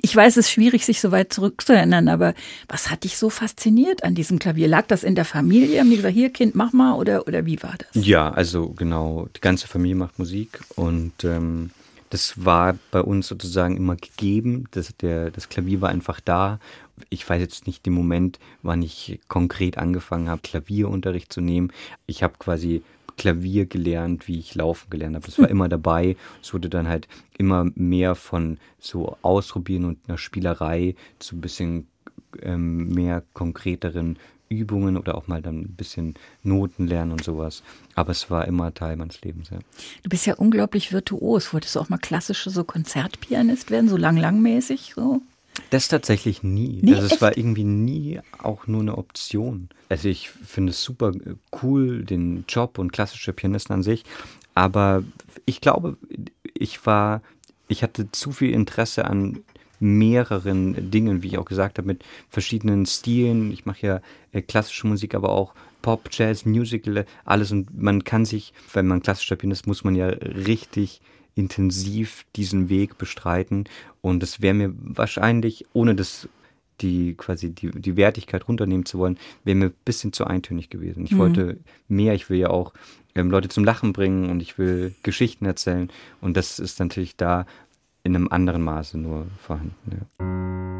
Ich 0.00 0.14
weiß, 0.14 0.36
es 0.36 0.46
ist 0.46 0.50
schwierig, 0.50 0.84
sich 0.84 1.00
so 1.00 1.12
weit 1.12 1.32
zurückzuerinnern, 1.32 2.08
aber 2.08 2.34
was 2.68 2.90
hat 2.90 3.04
dich 3.04 3.16
so 3.16 3.30
fasziniert 3.30 4.02
an 4.02 4.14
diesem 4.14 4.38
Klavier? 4.38 4.68
Lag 4.68 4.86
das 4.86 5.04
in 5.04 5.14
der 5.14 5.24
Familie? 5.24 5.80
Haben 5.80 5.90
die 5.90 5.96
gesagt, 5.96 6.14
hier 6.14 6.30
Kind, 6.30 6.54
mach 6.54 6.72
mal 6.72 6.94
oder, 6.94 7.26
oder 7.26 7.44
wie 7.46 7.62
war 7.62 7.74
das? 7.78 8.04
Ja, 8.04 8.30
also 8.30 8.70
genau, 8.70 9.28
die 9.36 9.40
ganze 9.40 9.66
Familie 9.66 9.96
macht 9.96 10.18
Musik 10.18 10.60
und 10.74 11.24
ähm, 11.24 11.70
das 12.10 12.44
war 12.44 12.78
bei 12.90 13.02
uns 13.02 13.28
sozusagen 13.28 13.76
immer 13.76 13.96
gegeben. 13.96 14.64
Das, 14.70 14.96
der, 14.96 15.30
das 15.30 15.48
Klavier 15.48 15.80
war 15.80 15.90
einfach 15.90 16.20
da. 16.20 16.58
Ich 17.10 17.28
weiß 17.28 17.40
jetzt 17.40 17.66
nicht 17.66 17.86
den 17.86 17.92
Moment, 17.92 18.38
wann 18.62 18.82
ich 18.82 19.20
konkret 19.28 19.78
angefangen 19.78 20.28
habe, 20.28 20.42
Klavierunterricht 20.42 21.32
zu 21.32 21.40
nehmen. 21.40 21.72
Ich 22.06 22.22
habe 22.22 22.34
quasi 22.38 22.82
Klavier 23.16 23.66
gelernt, 23.66 24.28
wie 24.28 24.38
ich 24.38 24.54
laufen 24.54 24.88
gelernt 24.90 25.16
habe. 25.16 25.26
Das 25.26 25.38
war 25.38 25.48
immer 25.50 25.68
dabei. 25.68 26.16
Es 26.42 26.54
wurde 26.54 26.68
dann 26.68 26.88
halt 26.88 27.08
immer 27.36 27.66
mehr 27.74 28.14
von 28.14 28.58
so 28.78 29.16
Ausprobieren 29.22 29.84
und 29.84 29.98
einer 30.08 30.18
Spielerei 30.18 30.94
zu 31.18 31.36
ein 31.36 31.40
bisschen 31.40 31.86
ähm, 32.42 32.88
mehr 32.88 33.22
konkreteren 33.34 34.18
Übungen 34.48 34.96
oder 34.96 35.16
auch 35.16 35.26
mal 35.26 35.42
dann 35.42 35.60
ein 35.60 35.74
bisschen 35.76 36.14
Noten 36.42 36.86
lernen 36.86 37.12
und 37.12 37.24
sowas. 37.24 37.62
Aber 37.94 38.12
es 38.12 38.30
war 38.30 38.46
immer 38.46 38.72
Teil 38.74 38.96
meines 38.96 39.20
Lebens, 39.22 39.50
ja. 39.50 39.58
Du 40.02 40.08
bist 40.08 40.26
ja 40.26 40.34
unglaublich 40.34 40.92
virtuos. 40.92 41.52
Wolltest 41.52 41.76
du 41.76 41.80
auch 41.80 41.88
mal 41.88 41.98
klassische 41.98 42.50
so 42.50 42.64
Konzertpianist 42.64 43.70
werden, 43.70 43.88
so 43.88 43.96
lang-langmäßig 43.96 44.92
so? 44.94 45.20
Das 45.70 45.88
tatsächlich 45.88 46.42
nie. 46.42 46.80
Nee, 46.82 46.94
also 46.94 47.06
es 47.06 47.12
echt? 47.12 47.22
war 47.22 47.36
irgendwie 47.36 47.64
nie 47.64 48.20
auch 48.38 48.66
nur 48.66 48.80
eine 48.80 48.96
Option. 48.96 49.68
Also 49.88 50.08
ich 50.08 50.30
finde 50.30 50.70
es 50.70 50.82
super 50.82 51.10
äh, 51.10 51.34
cool, 51.62 52.04
den 52.04 52.44
Job 52.48 52.78
und 52.78 52.92
klassische 52.92 53.32
Pianisten 53.32 53.74
an 53.74 53.82
sich. 53.82 54.04
Aber 54.54 55.02
ich 55.46 55.60
glaube, 55.60 55.96
ich 56.54 56.86
war 56.86 57.22
ich 57.68 57.82
hatte 57.82 58.10
zu 58.10 58.32
viel 58.32 58.50
Interesse 58.50 59.04
an 59.04 59.44
mehreren 59.80 60.90
Dingen, 60.90 61.22
wie 61.22 61.28
ich 61.28 61.38
auch 61.38 61.44
gesagt 61.44 61.78
habe, 61.78 61.86
mit 61.86 62.04
verschiedenen 62.28 62.86
Stilen. 62.86 63.52
Ich 63.52 63.66
mache 63.66 63.86
ja 63.86 64.00
äh, 64.32 64.42
klassische 64.42 64.86
Musik, 64.86 65.14
aber 65.14 65.30
auch 65.30 65.54
Pop, 65.82 66.08
Jazz, 66.12 66.44
Musical, 66.44 67.06
alles. 67.24 67.52
Und 67.52 67.80
man 67.80 68.04
kann 68.04 68.24
sich, 68.24 68.52
wenn 68.72 68.86
man 68.86 69.02
klassischer 69.02 69.36
Pianist, 69.36 69.66
muss 69.66 69.84
man 69.84 69.94
ja 69.94 70.06
richtig 70.08 71.00
intensiv 71.34 72.24
diesen 72.34 72.68
Weg 72.68 72.98
bestreiten. 72.98 73.64
Und 74.00 74.22
das 74.22 74.42
wäre 74.42 74.54
mir 74.54 74.74
wahrscheinlich, 74.76 75.66
ohne 75.72 75.94
das 75.94 76.28
die 76.80 77.14
quasi 77.14 77.50
die, 77.50 77.70
die 77.72 77.96
Wertigkeit 77.96 78.46
runternehmen 78.46 78.86
zu 78.86 78.98
wollen, 78.98 79.18
wäre 79.44 79.56
mir 79.56 79.66
ein 79.66 79.74
bisschen 79.84 80.12
zu 80.12 80.24
eintönig 80.26 80.70
gewesen. 80.70 81.04
Ich 81.04 81.12
Mhm. 81.12 81.18
wollte 81.18 81.56
mehr, 81.88 82.14
ich 82.14 82.30
will 82.30 82.38
ja 82.38 82.50
auch 82.50 82.72
ähm, 83.16 83.30
Leute 83.30 83.48
zum 83.48 83.64
Lachen 83.64 83.92
bringen 83.92 84.30
und 84.30 84.40
ich 84.40 84.58
will 84.58 84.94
Geschichten 85.02 85.44
erzählen. 85.44 85.90
Und 86.20 86.36
das 86.36 86.58
ist 86.60 86.78
natürlich 86.78 87.16
da 87.16 87.46
in 88.02 88.14
einem 88.14 88.28
anderen 88.28 88.62
Maße 88.62 88.98
nur 88.98 89.26
vorhanden. 89.38 89.74
Ja. 89.90 90.77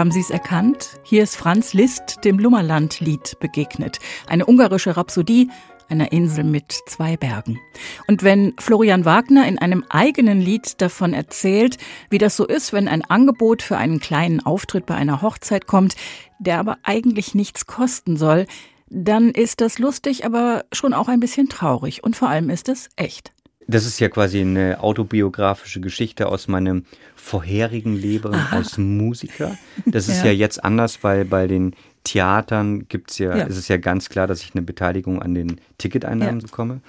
Haben 0.00 0.12
Sie 0.12 0.20
es 0.20 0.30
erkannt? 0.30 0.98
Hier 1.02 1.22
ist 1.22 1.36
Franz 1.36 1.74
Liszt 1.74 2.24
dem 2.24 2.38
Lummerland-Lied 2.38 3.38
begegnet. 3.38 3.98
Eine 4.26 4.46
ungarische 4.46 4.96
Rhapsodie 4.96 5.50
einer 5.90 6.10
Insel 6.10 6.42
mit 6.42 6.72
zwei 6.86 7.18
Bergen. 7.18 7.60
Und 8.06 8.22
wenn 8.22 8.54
Florian 8.58 9.04
Wagner 9.04 9.46
in 9.46 9.58
einem 9.58 9.84
eigenen 9.90 10.40
Lied 10.40 10.80
davon 10.80 11.12
erzählt, 11.12 11.76
wie 12.08 12.16
das 12.16 12.34
so 12.34 12.46
ist, 12.46 12.72
wenn 12.72 12.88
ein 12.88 13.04
Angebot 13.04 13.60
für 13.60 13.76
einen 13.76 14.00
kleinen 14.00 14.40
Auftritt 14.40 14.86
bei 14.86 14.94
einer 14.94 15.20
Hochzeit 15.20 15.66
kommt, 15.66 15.96
der 16.38 16.60
aber 16.60 16.78
eigentlich 16.82 17.34
nichts 17.34 17.66
kosten 17.66 18.16
soll, 18.16 18.46
dann 18.88 19.28
ist 19.28 19.60
das 19.60 19.78
lustig, 19.78 20.24
aber 20.24 20.64
schon 20.72 20.94
auch 20.94 21.08
ein 21.08 21.20
bisschen 21.20 21.50
traurig. 21.50 22.02
Und 22.02 22.16
vor 22.16 22.30
allem 22.30 22.48
ist 22.48 22.70
es 22.70 22.88
echt. 22.96 23.34
Das 23.70 23.86
ist 23.86 24.00
ja 24.00 24.08
quasi 24.08 24.40
eine 24.40 24.80
autobiografische 24.80 25.80
Geschichte 25.80 26.26
aus 26.28 26.48
meinem 26.48 26.84
vorherigen 27.14 27.94
Leben 27.94 28.34
als 28.34 28.78
Musiker. 28.78 29.56
Das 29.86 30.08
ist 30.08 30.18
Ja. 30.24 30.26
ja. 30.26 30.32
jetzt 30.32 30.64
anders, 30.64 31.02
weil 31.04 31.24
bei 31.24 31.46
den 31.46 31.74
Theatern 32.04 32.86
gibt's 32.88 33.18
ja, 33.18 33.36
Ja. 33.36 33.44
ist 33.44 33.56
es 33.56 33.68
ja 33.68 33.76
ganz 33.76 34.08
klar, 34.08 34.26
dass 34.26 34.42
ich 34.42 34.54
eine 34.54 34.62
Beteiligung 34.62 35.22
an 35.22 35.34
den 35.34 35.60
Ticketeinnahmen 35.78 36.40
Ja. 36.40 36.46
bekomme. 36.46 36.80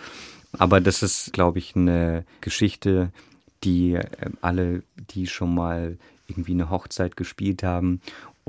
Aber 0.57 0.81
das 0.81 1.03
ist, 1.03 1.31
glaube 1.33 1.59
ich, 1.59 1.75
eine 1.75 2.25
Geschichte, 2.41 3.11
die 3.63 3.93
äh, 3.93 4.03
alle, 4.41 4.83
die 5.13 5.27
schon 5.27 5.53
mal 5.53 5.97
irgendwie 6.27 6.53
eine 6.53 6.69
Hochzeit 6.69 7.15
gespielt 7.17 7.61
haben 7.63 8.01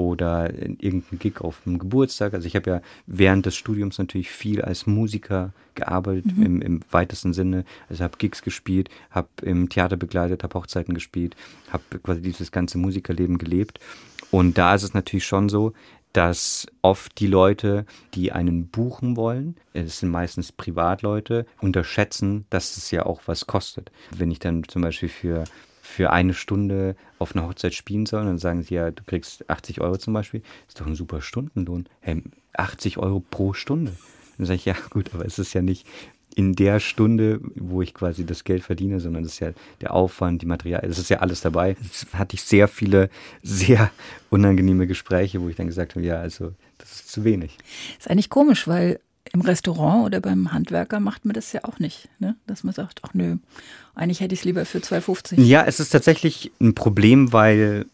oder 0.08 0.52
in 0.52 0.78
irgendein 0.78 1.18
Gig 1.18 1.40
auf 1.40 1.62
einem 1.66 1.78
Geburtstag. 1.78 2.34
Also 2.34 2.46
ich 2.46 2.56
habe 2.56 2.70
ja 2.70 2.82
während 3.06 3.46
des 3.46 3.56
Studiums 3.56 3.98
natürlich 3.98 4.30
viel 4.30 4.62
als 4.62 4.86
Musiker 4.86 5.52
gearbeitet 5.74 6.26
im, 6.36 6.60
im 6.60 6.80
weitesten 6.90 7.32
Sinne. 7.32 7.64
Also 7.88 8.04
habe 8.04 8.18
Gigs 8.18 8.42
gespielt, 8.42 8.88
habe 9.10 9.28
im 9.42 9.68
Theater 9.68 9.96
begleitet, 9.96 10.42
habe 10.42 10.58
Hochzeiten 10.58 10.94
gespielt, 10.94 11.36
habe 11.70 11.84
quasi 12.02 12.20
dieses 12.20 12.52
ganze 12.52 12.78
Musikerleben 12.78 13.38
gelebt. 13.38 13.80
Und 14.30 14.58
da 14.58 14.74
ist 14.74 14.82
es 14.82 14.94
natürlich 14.94 15.26
schon 15.26 15.48
so, 15.48 15.72
dass 16.12 16.66
oft 16.82 17.18
die 17.20 17.26
Leute, 17.26 17.86
die 18.14 18.32
einen 18.32 18.68
buchen 18.68 19.16
wollen, 19.16 19.56
es 19.72 20.00
sind 20.00 20.10
meistens 20.10 20.52
Privatleute, 20.52 21.46
unterschätzen, 21.60 22.44
dass 22.50 22.76
es 22.76 22.90
ja 22.90 23.06
auch 23.06 23.22
was 23.26 23.46
kostet. 23.46 23.90
Wenn 24.10 24.30
ich 24.30 24.38
dann 24.38 24.64
zum 24.64 24.82
Beispiel 24.82 25.08
für, 25.08 25.44
für 25.82 26.10
eine 26.10 26.32
Stunde 26.32 26.96
auf 27.18 27.34
einer 27.34 27.46
Hochzeit 27.46 27.74
spielen 27.74 28.06
soll, 28.06 28.24
dann 28.24 28.38
sagen 28.38 28.62
sie 28.62 28.74
ja, 28.74 28.92
du 28.92 29.02
kriegst 29.04 29.50
80 29.50 29.80
Euro 29.80 29.98
zum 29.98 30.14
Beispiel, 30.14 30.40
ist 30.68 30.80
doch 30.80 30.86
ein 30.86 30.94
super 30.94 31.20
Stundenlohn. 31.20 31.86
Hey, 32.00 32.22
80 32.54 32.98
Euro 32.98 33.20
pro 33.20 33.52
Stunde. 33.52 33.92
Dann 34.38 34.46
sage 34.46 34.56
ich, 34.56 34.64
ja 34.64 34.76
gut, 34.90 35.10
aber 35.12 35.26
es 35.26 35.40
ist 35.40 35.52
ja 35.54 35.60
nicht 35.60 35.86
in 36.34 36.54
der 36.54 36.80
Stunde, 36.80 37.40
wo 37.56 37.82
ich 37.82 37.94
quasi 37.94 38.24
das 38.24 38.44
Geld 38.44 38.62
verdiene, 38.62 39.00
sondern 39.00 39.24
das 39.24 39.34
ist 39.34 39.40
ja 39.40 39.52
der 39.80 39.92
Aufwand, 39.92 40.40
die 40.40 40.46
Materialien, 40.46 40.88
das 40.88 40.98
ist 40.98 41.10
ja 41.10 41.18
alles 41.18 41.40
dabei. 41.42 41.76
Es 41.80 42.06
hatte 42.14 42.36
ich 42.36 42.42
sehr 42.42 42.68
viele, 42.68 43.10
sehr 43.42 43.90
unangenehme 44.30 44.86
Gespräche, 44.86 45.42
wo 45.42 45.48
ich 45.48 45.56
dann 45.56 45.66
gesagt 45.66 45.96
habe, 45.96 46.06
ja, 46.06 46.20
also 46.20 46.52
das 46.78 46.92
ist 46.92 47.10
zu 47.10 47.24
wenig. 47.24 47.58
Ist 47.98 48.08
eigentlich 48.08 48.30
komisch, 48.30 48.66
weil 48.68 49.00
im 49.32 49.40
Restaurant 49.40 50.04
oder 50.06 50.20
beim 50.20 50.52
Handwerker 50.52 51.00
macht 51.00 51.24
man 51.24 51.34
das 51.34 51.52
ja 51.52 51.64
auch 51.64 51.78
nicht, 51.78 52.08
ne? 52.18 52.36
dass 52.46 52.64
man 52.64 52.74
sagt, 52.74 53.00
ach 53.02 53.14
nö, 53.14 53.36
eigentlich 53.94 54.20
hätte 54.20 54.34
ich 54.34 54.40
es 54.40 54.44
lieber 54.44 54.64
für 54.64 54.78
2,50. 54.78 55.40
Ja, 55.40 55.64
es 55.64 55.80
ist 55.80 55.90
tatsächlich 55.90 56.52
ein 56.60 56.74
Problem, 56.74 57.32
weil 57.32 57.86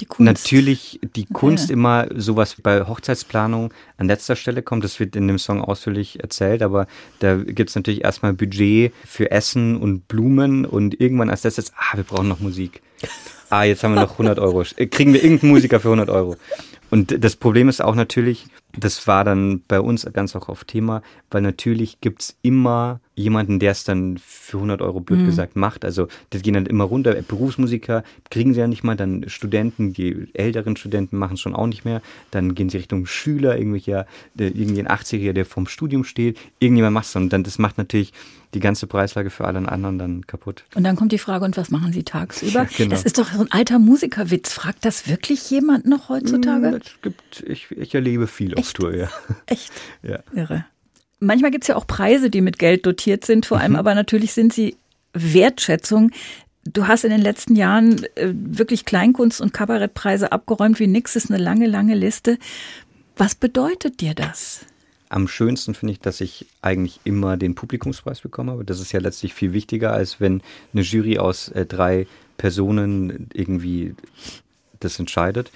Die 0.00 0.06
natürlich 0.18 1.00
die 1.16 1.26
Kunst 1.26 1.68
Ja. 1.68 1.72
immer 1.74 2.06
sowas 2.14 2.56
bei 2.62 2.86
Hochzeitsplanung 2.86 3.74
an 3.96 4.06
letzter 4.06 4.36
Stelle 4.36 4.62
kommt. 4.62 4.84
Das 4.84 5.00
wird 5.00 5.16
in 5.16 5.26
dem 5.28 5.38
Song 5.38 5.60
ausführlich 5.60 6.20
erzählt, 6.22 6.62
aber 6.62 6.86
da 7.18 7.36
gibt 7.36 7.70
es 7.70 7.76
natürlich 7.76 8.04
erstmal 8.04 8.32
Budget 8.32 8.94
für 9.04 9.30
Essen 9.30 9.76
und 9.76 10.06
Blumen 10.08 10.64
und 10.64 11.00
irgendwann 11.00 11.30
als 11.30 11.42
letztes, 11.44 11.72
ah, 11.76 11.96
wir 11.96 12.04
brauchen 12.04 12.28
noch 12.28 12.40
Musik. 12.40 12.80
Ah, 13.50 13.64
jetzt 13.64 13.82
haben 13.82 13.94
wir 13.94 14.02
noch 14.02 14.12
100 14.12 14.38
Euro. 14.38 14.62
Äh, 14.76 14.86
Kriegen 14.86 15.12
wir 15.12 15.22
irgendeinen 15.22 15.52
Musiker 15.52 15.80
für 15.80 15.88
100 15.88 16.10
Euro? 16.10 16.36
Und 16.90 17.22
das 17.22 17.36
Problem 17.36 17.68
ist 17.68 17.82
auch 17.82 17.94
natürlich, 17.94 18.46
das 18.74 19.06
war 19.06 19.22
dann 19.22 19.62
bei 19.68 19.78
uns 19.80 20.06
ganz 20.12 20.34
auch 20.34 20.48
auf 20.48 20.64
Thema, 20.64 21.02
weil 21.30 21.42
natürlich 21.42 22.00
gibt's 22.00 22.36
immer 22.40 23.00
jemanden, 23.14 23.58
der 23.58 23.72
es 23.72 23.84
dann 23.84 24.18
für 24.18 24.56
100 24.56 24.80
Euro 24.80 25.00
blöd 25.00 25.26
gesagt 25.26 25.56
macht. 25.56 25.84
Also 25.84 26.08
das 26.30 26.40
gehen 26.40 26.54
dann 26.54 26.64
immer 26.64 26.84
runter. 26.84 27.14
Berufsmusiker 27.14 28.04
kriegen 28.30 28.54
sie 28.54 28.60
ja 28.60 28.68
nicht 28.68 28.84
mal, 28.84 28.96
dann 28.96 29.28
Studenten, 29.28 29.92
die 29.92 30.28
älteren 30.32 30.76
Studenten 30.76 31.18
machen 31.18 31.34
es 31.34 31.40
schon 31.40 31.54
auch 31.54 31.66
nicht 31.66 31.84
mehr. 31.84 32.00
Dann 32.30 32.54
gehen 32.54 32.70
sie 32.70 32.78
Richtung 32.78 33.04
Schüler, 33.04 33.58
irgendwelcher, 33.58 34.06
irgendwie 34.36 34.80
ein 34.80 34.88
80er, 34.88 35.32
der 35.32 35.44
vorm 35.44 35.66
Studium 35.66 36.04
steht. 36.04 36.38
Irgendjemand 36.58 36.94
macht 36.94 37.06
es 37.06 37.16
und 37.16 37.30
dann 37.30 37.42
das 37.42 37.58
macht 37.58 37.76
natürlich 37.76 38.12
die 38.54 38.60
ganze 38.60 38.86
Preislage 38.86 39.30
für 39.30 39.44
alle 39.44 39.58
anderen 39.70 39.98
dann 39.98 40.26
kaputt. 40.26 40.64
Und 40.74 40.84
dann 40.84 40.96
kommt 40.96 41.12
die 41.12 41.18
Frage, 41.18 41.44
und 41.44 41.56
was 41.56 41.70
machen 41.70 41.92
Sie 41.92 42.02
tagsüber? 42.02 42.52
Ja, 42.70 42.76
genau. 42.76 42.90
Das 42.90 43.02
ist 43.04 43.18
doch 43.18 43.30
so 43.32 43.40
ein 43.40 43.52
alter 43.52 43.78
Musikerwitz. 43.78 44.52
Fragt 44.52 44.84
das 44.84 45.06
wirklich 45.08 45.50
jemand 45.50 45.86
noch 45.86 46.08
heutzutage? 46.08 46.80
Es 46.82 47.02
gibt, 47.02 47.44
ich, 47.46 47.70
ich 47.72 47.94
erlebe 47.94 48.26
viel 48.26 48.54
auf 48.54 48.60
Echt? 48.60 48.76
Tour, 48.76 48.94
ja. 48.94 49.08
Echt 49.46 49.72
ja. 50.02 50.20
irre. 50.32 50.64
Manchmal 51.20 51.50
gibt 51.50 51.64
es 51.64 51.68
ja 51.68 51.76
auch 51.76 51.86
Preise, 51.86 52.30
die 52.30 52.40
mit 52.40 52.58
Geld 52.58 52.86
dotiert 52.86 53.24
sind, 53.26 53.44
vor 53.46 53.58
Mhm. 53.58 53.62
allem 53.64 53.76
aber 53.76 53.94
natürlich 53.94 54.32
sind 54.32 54.52
sie 54.52 54.76
Wertschätzung. 55.12 56.10
Du 56.64 56.86
hast 56.86 57.04
in 57.04 57.10
den 57.10 57.20
letzten 57.22 57.56
Jahren 57.56 58.02
äh, 58.14 58.32
wirklich 58.34 58.84
Kleinkunst- 58.84 59.40
und 59.40 59.52
Kabarettpreise 59.52 60.32
abgeräumt 60.32 60.78
wie 60.80 60.86
nix. 60.86 61.14
Das 61.14 61.24
ist 61.24 61.30
eine 61.30 61.42
lange, 61.42 61.66
lange 61.66 61.94
Liste. 61.94 62.38
Was 63.16 63.34
bedeutet 63.34 64.00
dir 64.00 64.14
das? 64.14 64.60
Am 65.08 65.28
schönsten 65.28 65.74
finde 65.74 65.92
ich, 65.92 66.00
dass 66.00 66.20
ich 66.20 66.46
eigentlich 66.60 67.00
immer 67.04 67.36
den 67.36 67.54
Publikumspreis 67.54 68.20
bekommen 68.20 68.50
habe. 68.50 68.64
Das 68.64 68.80
ist 68.80 68.92
ja 68.92 69.00
letztlich 69.00 69.34
viel 69.34 69.52
wichtiger, 69.52 69.92
als 69.92 70.20
wenn 70.20 70.42
eine 70.72 70.82
Jury 70.82 71.18
aus 71.18 71.48
äh, 71.48 71.64
drei 71.64 72.06
Personen 72.36 73.28
irgendwie 73.32 73.94
das 74.80 74.98
entscheidet. 74.98 75.50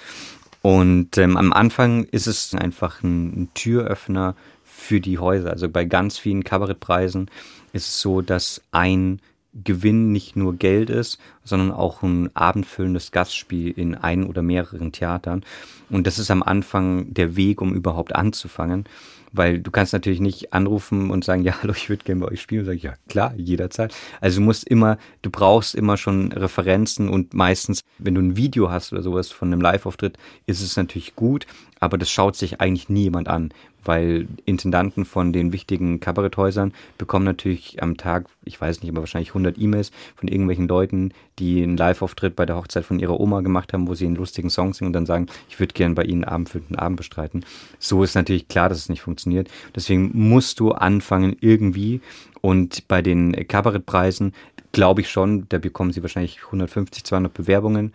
Und 0.62 1.19
ähm, 1.19 1.37
am 1.37 1.53
Anfang 1.53 2.05
ist 2.05 2.27
es 2.27 2.55
einfach 2.55 3.03
ein, 3.03 3.43
ein 3.43 3.49
Türöffner 3.55 4.37
für 4.65 5.01
die 5.01 5.19
Häuser. 5.19 5.51
Also 5.51 5.69
bei 5.69 5.85
ganz 5.85 6.19
vielen 6.19 6.45
Kabarettpreisen 6.45 7.31
ist 7.73 7.88
es 7.88 8.01
so, 8.01 8.21
dass 8.23 8.62
ein 8.71 9.21
Gewinn 9.65 10.12
nicht 10.12 10.35
nur 10.35 10.55
Geld 10.55 10.88
ist, 10.88 11.19
sondern 11.45 11.73
auch 11.73 12.03
ein 12.03 12.35
abendfüllendes 12.35 13.12
Gastspiel 13.12 13.71
in 13.71 13.95
ein 13.95 14.25
oder 14.25 14.41
mehreren 14.41 14.93
Theatern. 14.93 15.45
Und 15.91 16.07
das 16.07 16.19
ist 16.19 16.31
am 16.31 16.43
Anfang 16.43 17.12
der 17.12 17.37
Weg, 17.37 17.61
um 17.61 17.75
überhaupt 17.75 18.15
anzufangen. 18.15 18.87
Weil 19.33 19.61
du 19.61 19.71
kannst 19.71 19.92
natürlich 19.92 20.21
nicht 20.21 20.53
anrufen 20.53 21.11
und 21.11 21.25
sagen, 21.25 21.42
ja, 21.45 21.61
hallo, 21.62 21.73
ich 21.77 21.88
würde 21.88 22.05
gerne 22.05 22.21
bei 22.21 22.33
euch 22.33 22.40
spielen. 22.40 22.61
Und 22.61 22.66
sag 22.66 22.77
ich, 22.77 22.83
ja, 22.83 22.95
klar, 23.09 23.35
jederzeit. 23.37 23.95
Also 24.21 24.40
du 24.40 24.45
musst 24.45 24.64
immer, 24.64 24.99
du 25.23 25.31
brauchst 25.31 25.75
immer 25.75 25.97
schon 25.97 26.33
Referenzen 26.33 27.09
und 27.09 27.35
meistens, 27.35 27.81
wenn 27.99 28.14
du 28.14 28.21
ein 28.21 28.37
Video 28.37 28.71
hast 28.71 28.92
oder 28.92 29.03
sowas 29.03 29.31
von 29.31 29.49
einem 29.49 29.61
Live-Auftritt, 29.61 30.18
ist 30.47 30.61
es 30.61 30.77
natürlich 30.77 31.16
gut, 31.16 31.47
aber 31.83 31.99
das 31.99 32.12
schaut 32.12 32.37
sich 32.37 32.61
eigentlich 32.61 32.88
nie 32.88 33.03
jemand 33.03 33.27
an, 33.27 33.53
weil 33.85 34.29
Intendanten 34.45 35.05
von 35.05 35.33
den 35.33 35.53
wichtigen 35.53 35.99
Kabaretthäusern 35.99 36.73
bekommen 36.97 37.25
natürlich 37.25 37.83
am 37.83 37.97
Tag, 37.97 38.27
ich 38.45 38.61
weiß 38.61 38.81
nicht, 38.83 38.90
aber 38.90 39.01
wahrscheinlich 39.01 39.31
100 39.31 39.59
E-Mails 39.59 39.90
von 40.14 40.29
irgendwelchen 40.29 40.68
Leuten, 40.68 41.12
die 41.40 41.61
einen 41.61 41.77
Live-Auftritt 41.77 42.37
bei 42.37 42.47
der 42.47 42.55
Hochzeit 42.55 42.85
von 42.85 43.01
ihrer 43.01 43.18
Oma 43.18 43.40
gemacht 43.40 43.73
haben, 43.73 43.88
wo 43.88 43.97
sie 43.97 44.07
einen 44.07 44.14
lustigen 44.14 44.49
Song 44.49 44.75
singen 44.75 44.90
und 44.90 44.92
dann 44.92 45.07
sagen, 45.07 45.27
ich 45.49 45.59
würde 45.59 45.75
gerne 45.75 45.97
bei 45.97 46.05
ihnen 46.05 46.23
einen 46.23 46.33
abendfüllenden 46.33 46.79
Abend 46.79 46.99
bestreiten. 46.99 47.45
So 47.81 48.05
ist 48.05 48.14
natürlich 48.14 48.47
klar, 48.47 48.68
dass 48.68 48.79
es 48.79 48.88
nicht 48.88 49.03
funktioniert. 49.03 49.51
Deswegen 49.75 50.12
musst 50.14 50.61
du 50.61 50.71
anfangen 50.71 51.35
irgendwie. 51.40 52.01
Und 52.42 52.87
bei 52.87 53.03
den 53.03 53.33
Kabarettpreisen 53.49 54.35
glaube 54.71 55.01
ich 55.01 55.11
schon, 55.11 55.47
da 55.49 55.59
bekommen 55.59 55.92
sie 55.92 56.03
wahrscheinlich 56.03 56.45
150, 56.45 57.03
200 57.03 57.35
Bewerbungen. 57.35 57.92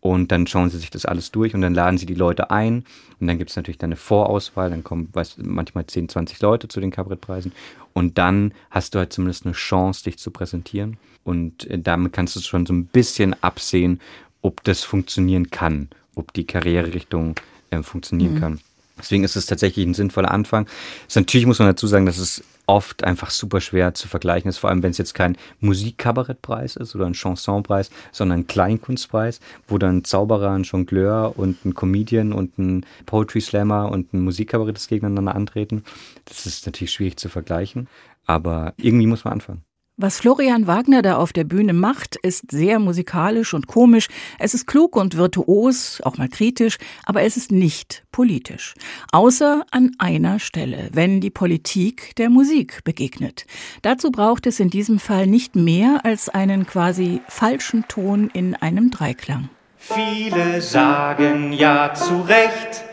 Und 0.00 0.32
dann 0.32 0.46
schauen 0.46 0.70
sie 0.70 0.78
sich 0.78 0.88
das 0.90 1.04
alles 1.04 1.30
durch 1.30 1.54
und 1.54 1.60
dann 1.60 1.74
laden 1.74 1.98
sie 1.98 2.06
die 2.06 2.14
Leute 2.14 2.50
ein. 2.50 2.84
Und 3.20 3.26
dann 3.26 3.36
gibt 3.36 3.50
es 3.50 3.56
natürlich 3.56 3.76
dann 3.76 3.88
eine 3.88 3.96
Vorauswahl. 3.96 4.70
Dann 4.70 4.82
kommen 4.82 5.10
weiß, 5.12 5.36
manchmal 5.42 5.86
10, 5.86 6.08
20 6.08 6.40
Leute 6.40 6.68
zu 6.68 6.80
den 6.80 6.90
Kabarettpreisen. 6.90 7.52
Und 7.92 8.16
dann 8.16 8.52
hast 8.70 8.94
du 8.94 8.98
halt 8.98 9.12
zumindest 9.12 9.44
eine 9.44 9.54
Chance, 9.54 10.04
dich 10.04 10.16
zu 10.18 10.30
präsentieren. 10.30 10.96
Und 11.22 11.66
äh, 11.68 11.78
damit 11.78 12.14
kannst 12.14 12.34
du 12.34 12.40
schon 12.40 12.64
so 12.64 12.72
ein 12.72 12.86
bisschen 12.86 13.36
absehen, 13.42 14.00
ob 14.40 14.64
das 14.64 14.84
funktionieren 14.84 15.50
kann, 15.50 15.90
ob 16.14 16.32
die 16.32 16.44
Karriererichtung 16.44 17.34
äh, 17.70 17.82
funktionieren 17.82 18.34
Mhm. 18.34 18.40
kann. 18.40 18.60
Deswegen 19.00 19.24
ist 19.24 19.36
es 19.36 19.46
tatsächlich 19.46 19.86
ein 19.86 19.94
sinnvoller 19.94 20.30
Anfang. 20.30 20.66
Es, 21.08 21.16
natürlich 21.16 21.46
muss 21.46 21.58
man 21.58 21.68
dazu 21.68 21.86
sagen, 21.86 22.06
dass 22.06 22.18
es 22.18 22.42
oft 22.66 23.02
einfach 23.02 23.30
super 23.30 23.60
schwer 23.60 23.94
zu 23.94 24.06
vergleichen 24.06 24.48
ist, 24.48 24.58
vor 24.58 24.70
allem 24.70 24.82
wenn 24.82 24.92
es 24.92 24.98
jetzt 24.98 25.14
kein 25.14 25.36
Musikkabarettpreis 25.58 26.76
ist 26.76 26.94
oder 26.94 27.06
ein 27.06 27.14
Chansonpreis, 27.14 27.90
sondern 28.12 28.40
ein 28.40 28.46
Kleinkunstpreis, 28.46 29.40
wo 29.66 29.76
dann 29.78 29.98
ein 29.98 30.04
Zauberer, 30.04 30.52
ein 30.52 30.62
Jongleur 30.62 31.36
und 31.36 31.64
ein 31.64 31.74
Comedian 31.74 32.32
und 32.32 32.58
ein 32.58 32.86
Poetry 33.06 33.40
Slammer 33.40 33.90
und 33.90 34.14
ein 34.14 34.20
Musikkabarettist 34.20 34.88
gegeneinander 34.88 35.34
antreten. 35.34 35.84
Das 36.26 36.46
ist 36.46 36.64
natürlich 36.66 36.92
schwierig 36.92 37.16
zu 37.16 37.28
vergleichen, 37.28 37.88
aber 38.26 38.74
irgendwie 38.76 39.06
muss 39.06 39.24
man 39.24 39.34
anfangen. 39.34 39.64
Was 40.02 40.18
Florian 40.18 40.66
Wagner 40.66 41.02
da 41.02 41.18
auf 41.18 41.34
der 41.34 41.44
Bühne 41.44 41.74
macht, 41.74 42.16
ist 42.16 42.50
sehr 42.50 42.78
musikalisch 42.78 43.52
und 43.52 43.66
komisch. 43.66 44.08
Es 44.38 44.54
ist 44.54 44.66
klug 44.66 44.96
und 44.96 45.18
virtuos, 45.18 46.00
auch 46.00 46.16
mal 46.16 46.30
kritisch, 46.30 46.78
aber 47.04 47.20
es 47.20 47.36
ist 47.36 47.52
nicht 47.52 48.02
politisch. 48.10 48.72
Außer 49.12 49.66
an 49.70 49.92
einer 49.98 50.38
Stelle, 50.38 50.88
wenn 50.94 51.20
die 51.20 51.28
Politik 51.28 52.16
der 52.16 52.30
Musik 52.30 52.82
begegnet. 52.82 53.44
Dazu 53.82 54.10
braucht 54.10 54.46
es 54.46 54.58
in 54.58 54.70
diesem 54.70 54.98
Fall 54.98 55.26
nicht 55.26 55.54
mehr 55.54 56.00
als 56.02 56.30
einen 56.30 56.66
quasi 56.66 57.20
falschen 57.28 57.86
Ton 57.86 58.30
in 58.32 58.54
einem 58.54 58.90
Dreiklang. 58.90 59.50
Viele 59.76 60.62
sagen 60.62 61.52
ja 61.52 61.92
zu 61.92 62.22
Recht, 62.22 62.84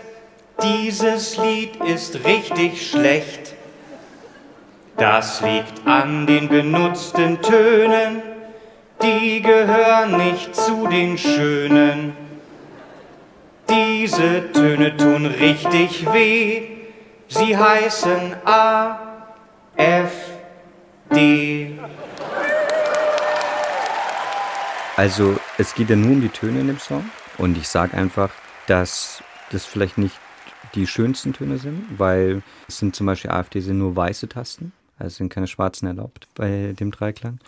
dieses 0.61 1.37
Lied 1.37 1.77
ist 1.89 2.25
richtig 2.25 2.85
schlecht. 2.85 3.56
Das 4.97 5.41
liegt 5.41 5.85
an 5.85 6.25
den 6.25 6.49
benutzten 6.49 7.39
Tönen, 7.43 8.23
die 9.03 9.43
gehören 9.43 10.17
nicht 10.17 10.55
zu 10.55 10.87
den 10.87 11.19
schönen. 11.19 12.13
Diese 13.69 14.51
Töne 14.53 14.97
tun 14.97 15.27
richtig 15.27 16.11
weh, 16.11 16.63
sie 17.27 17.55
heißen 17.55 18.37
A, 18.43 18.97
F, 19.75 20.13
D. 21.13 21.77
Also 24.95 25.37
es 25.59 25.75
geht 25.75 25.91
ja 25.91 25.95
nur 25.95 26.13
um 26.13 26.21
die 26.21 26.29
Töne 26.29 26.61
in 26.61 26.67
dem 26.67 26.79
Song 26.79 27.07
und 27.37 27.55
ich 27.55 27.67
sage 27.67 27.95
einfach, 27.95 28.31
dass 28.65 29.21
das 29.51 29.63
vielleicht 29.63 29.99
nicht 29.99 30.15
die 30.73 30.87
schönsten 30.87 31.33
Töne 31.33 31.59
sind, 31.59 31.85
weil 31.99 32.41
es 32.67 32.79
sind 32.79 32.95
zum 32.95 33.05
Beispiel 33.05 33.29
AfD 33.29 33.59
sind 33.59 33.77
nur 33.77 33.95
weiße 33.95 34.27
Tasten, 34.27 34.73
also 34.97 35.15
sind 35.15 35.29
keine 35.29 35.47
schwarzen 35.47 35.87
erlaubt 35.87 36.27
bei 36.35 36.73
dem 36.79 36.91
Dreiklang. 36.91 37.39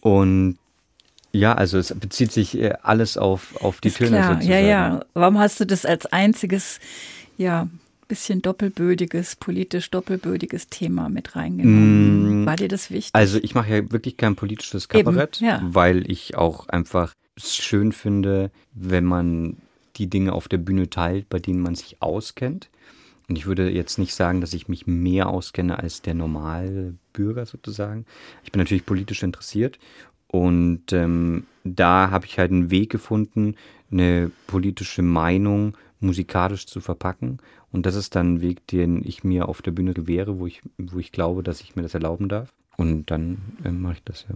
Und 0.00 0.58
ja, 1.32 1.54
also 1.54 1.78
es 1.78 1.94
bezieht 1.98 2.32
sich 2.32 2.58
äh, 2.58 2.74
alles 2.82 3.16
auf, 3.16 3.56
auf 3.62 3.80
die 3.80 3.88
ist 3.88 3.96
Töne 3.96 4.10
klar, 4.10 4.34
sozusagen. 4.34 4.50
ja, 4.52 4.58
ja. 4.60 5.04
Warum 5.14 5.38
hast 5.38 5.60
du 5.60 5.66
das 5.66 5.86
als 5.86 6.06
einziges, 6.06 6.78
ja, 7.38 7.68
bisschen 8.08 8.42
doppelbödiges, 8.42 9.36
politisch 9.36 9.90
doppelbödiges 9.90 10.68
Thema 10.68 11.08
mit 11.08 11.34
reingenommen? 11.34 12.42
Mm, 12.42 12.46
War 12.46 12.56
dir 12.56 12.68
das 12.68 12.90
wichtig? 12.90 13.14
Also 13.14 13.38
ich 13.38 13.54
mache 13.54 13.74
ja 13.74 13.90
wirklich 13.90 14.18
kein 14.18 14.36
politisches 14.36 14.84
Eben, 14.92 15.04
Kabarett, 15.04 15.40
ja. 15.40 15.60
weil 15.64 16.10
ich 16.10 16.36
auch 16.36 16.68
einfach 16.68 17.14
es 17.36 17.56
schön 17.56 17.92
finde, 17.92 18.50
wenn 18.74 19.04
man 19.04 19.56
die 19.96 20.08
Dinge 20.08 20.34
auf 20.34 20.48
der 20.48 20.58
Bühne 20.58 20.90
teilt, 20.90 21.30
bei 21.30 21.38
denen 21.38 21.60
man 21.60 21.74
sich 21.74 22.02
auskennt. 22.02 22.68
Und 23.32 23.38
ich 23.38 23.46
würde 23.46 23.70
jetzt 23.70 23.96
nicht 23.96 24.14
sagen, 24.14 24.42
dass 24.42 24.52
ich 24.52 24.68
mich 24.68 24.86
mehr 24.86 25.30
auskenne 25.30 25.78
als 25.78 26.02
der 26.02 26.12
normale 26.12 26.96
Bürger 27.14 27.46
sozusagen. 27.46 28.04
Ich 28.44 28.52
bin 28.52 28.58
natürlich 28.58 28.84
politisch 28.84 29.22
interessiert 29.22 29.78
und 30.26 30.92
ähm, 30.92 31.44
da 31.64 32.10
habe 32.10 32.26
ich 32.26 32.38
halt 32.38 32.50
einen 32.50 32.70
Weg 32.70 32.90
gefunden, 32.90 33.54
eine 33.90 34.30
politische 34.48 35.00
Meinung 35.00 35.78
musikalisch 35.98 36.66
zu 36.66 36.82
verpacken. 36.82 37.38
Und 37.70 37.86
das 37.86 37.94
ist 37.94 38.16
dann 38.16 38.34
ein 38.34 38.40
Weg, 38.42 38.66
den 38.66 39.02
ich 39.02 39.24
mir 39.24 39.48
auf 39.48 39.62
der 39.62 39.70
Bühne 39.70 39.94
gewähre, 39.94 40.38
wo 40.38 40.46
ich, 40.46 40.60
wo 40.76 40.98
ich 40.98 41.10
glaube, 41.10 41.42
dass 41.42 41.62
ich 41.62 41.74
mir 41.74 41.80
das 41.80 41.94
erlauben 41.94 42.28
darf. 42.28 42.52
Und 42.76 43.10
dann 43.10 43.38
ähm, 43.64 43.80
mache 43.80 43.94
ich 43.94 44.04
das 44.04 44.26
ja. 44.28 44.34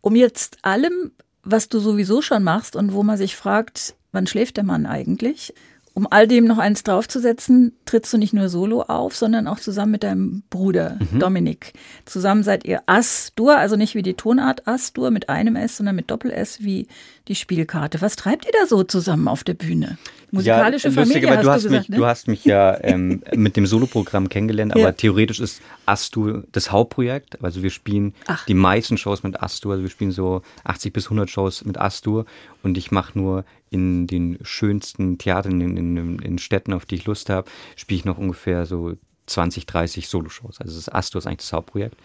um 0.00 0.16
jetzt 0.16 0.58
allem, 0.62 1.12
was 1.44 1.68
du 1.68 1.78
sowieso 1.78 2.22
schon 2.22 2.42
machst 2.42 2.74
und 2.74 2.92
wo 2.92 3.04
man 3.04 3.18
sich 3.18 3.36
fragt, 3.36 3.94
wann 4.10 4.26
schläft 4.26 4.56
der 4.56 4.64
Mann 4.64 4.84
eigentlich? 4.84 5.54
Um 5.92 6.06
all 6.10 6.28
dem 6.28 6.44
noch 6.44 6.58
eins 6.58 6.84
draufzusetzen, 6.84 7.72
trittst 7.84 8.12
du 8.12 8.18
nicht 8.18 8.32
nur 8.32 8.48
solo 8.48 8.82
auf, 8.82 9.16
sondern 9.16 9.48
auch 9.48 9.58
zusammen 9.58 9.92
mit 9.92 10.04
deinem 10.04 10.42
Bruder 10.48 10.98
Dominik. 11.18 11.72
Zusammen 12.04 12.42
seid 12.44 12.64
ihr 12.64 12.82
As-Dur, 12.86 13.56
also 13.58 13.74
nicht 13.76 13.94
wie 13.96 14.02
die 14.02 14.14
Tonart 14.14 14.68
As-Dur 14.68 15.10
mit 15.10 15.28
einem 15.28 15.56
S, 15.56 15.78
sondern 15.78 15.96
mit 15.96 16.10
Doppel-S 16.10 16.62
wie 16.62 16.86
die 17.26 17.34
Spielkarte. 17.34 18.00
Was 18.00 18.16
treibt 18.16 18.46
ihr 18.46 18.52
da 18.60 18.66
so 18.66 18.84
zusammen 18.84 19.26
auf 19.28 19.42
der 19.44 19.54
Bühne? 19.54 19.98
Musikalische 20.30 20.88
ja, 20.88 20.94
lustig, 20.94 21.12
Familie, 21.16 21.32
aber 21.32 21.42
du 21.42 21.48
hast 21.48 21.56
hast, 21.56 21.64
du 21.64 21.68
gesagt, 21.70 21.88
mich, 21.88 21.90
ne? 21.90 21.96
du 21.96 22.06
hast 22.06 22.28
mich 22.28 22.44
ja 22.44 22.78
ähm, 22.84 23.22
mit 23.34 23.56
dem 23.56 23.66
Soloprogramm 23.66 24.28
kennengelernt, 24.28 24.72
aber 24.72 24.80
Ja. 24.80 24.92
theoretisch 24.92 25.40
ist 25.40 25.60
Astur 25.86 26.44
das 26.52 26.70
Hauptprojekt. 26.70 27.42
Also 27.42 27.62
wir 27.64 27.70
spielen 27.70 28.14
Ach. 28.28 28.46
die 28.46 28.54
meisten 28.54 28.96
Shows 28.96 29.24
mit 29.24 29.42
Astur, 29.42 29.72
also 29.72 29.82
wir 29.82 29.90
spielen 29.90 30.12
so 30.12 30.42
80 30.64 30.92
bis 30.92 31.06
100 31.06 31.28
Shows 31.28 31.64
mit 31.64 31.78
Astur 31.78 32.26
und 32.62 32.78
ich 32.78 32.92
mache 32.92 33.18
nur 33.18 33.44
in 33.70 34.06
den 34.06 34.38
schönsten 34.42 35.18
Theatern 35.18 35.60
in, 35.60 35.76
in, 35.76 36.18
in 36.18 36.38
Städten, 36.38 36.72
auf 36.72 36.86
die 36.86 36.96
ich 36.96 37.06
Lust 37.06 37.30
habe, 37.30 37.50
spiele 37.76 37.98
ich 38.00 38.04
noch 38.04 38.18
ungefähr 38.18 38.66
so 38.66 38.94
20, 39.26 39.66
30 39.66 40.08
Soloshows. 40.08 40.60
Also 40.60 40.76
das 40.76 40.88
Astur 40.88 41.20
ist 41.20 41.26
eigentlich 41.26 41.38
das 41.38 41.52
Hauptprojekt. 41.52 41.96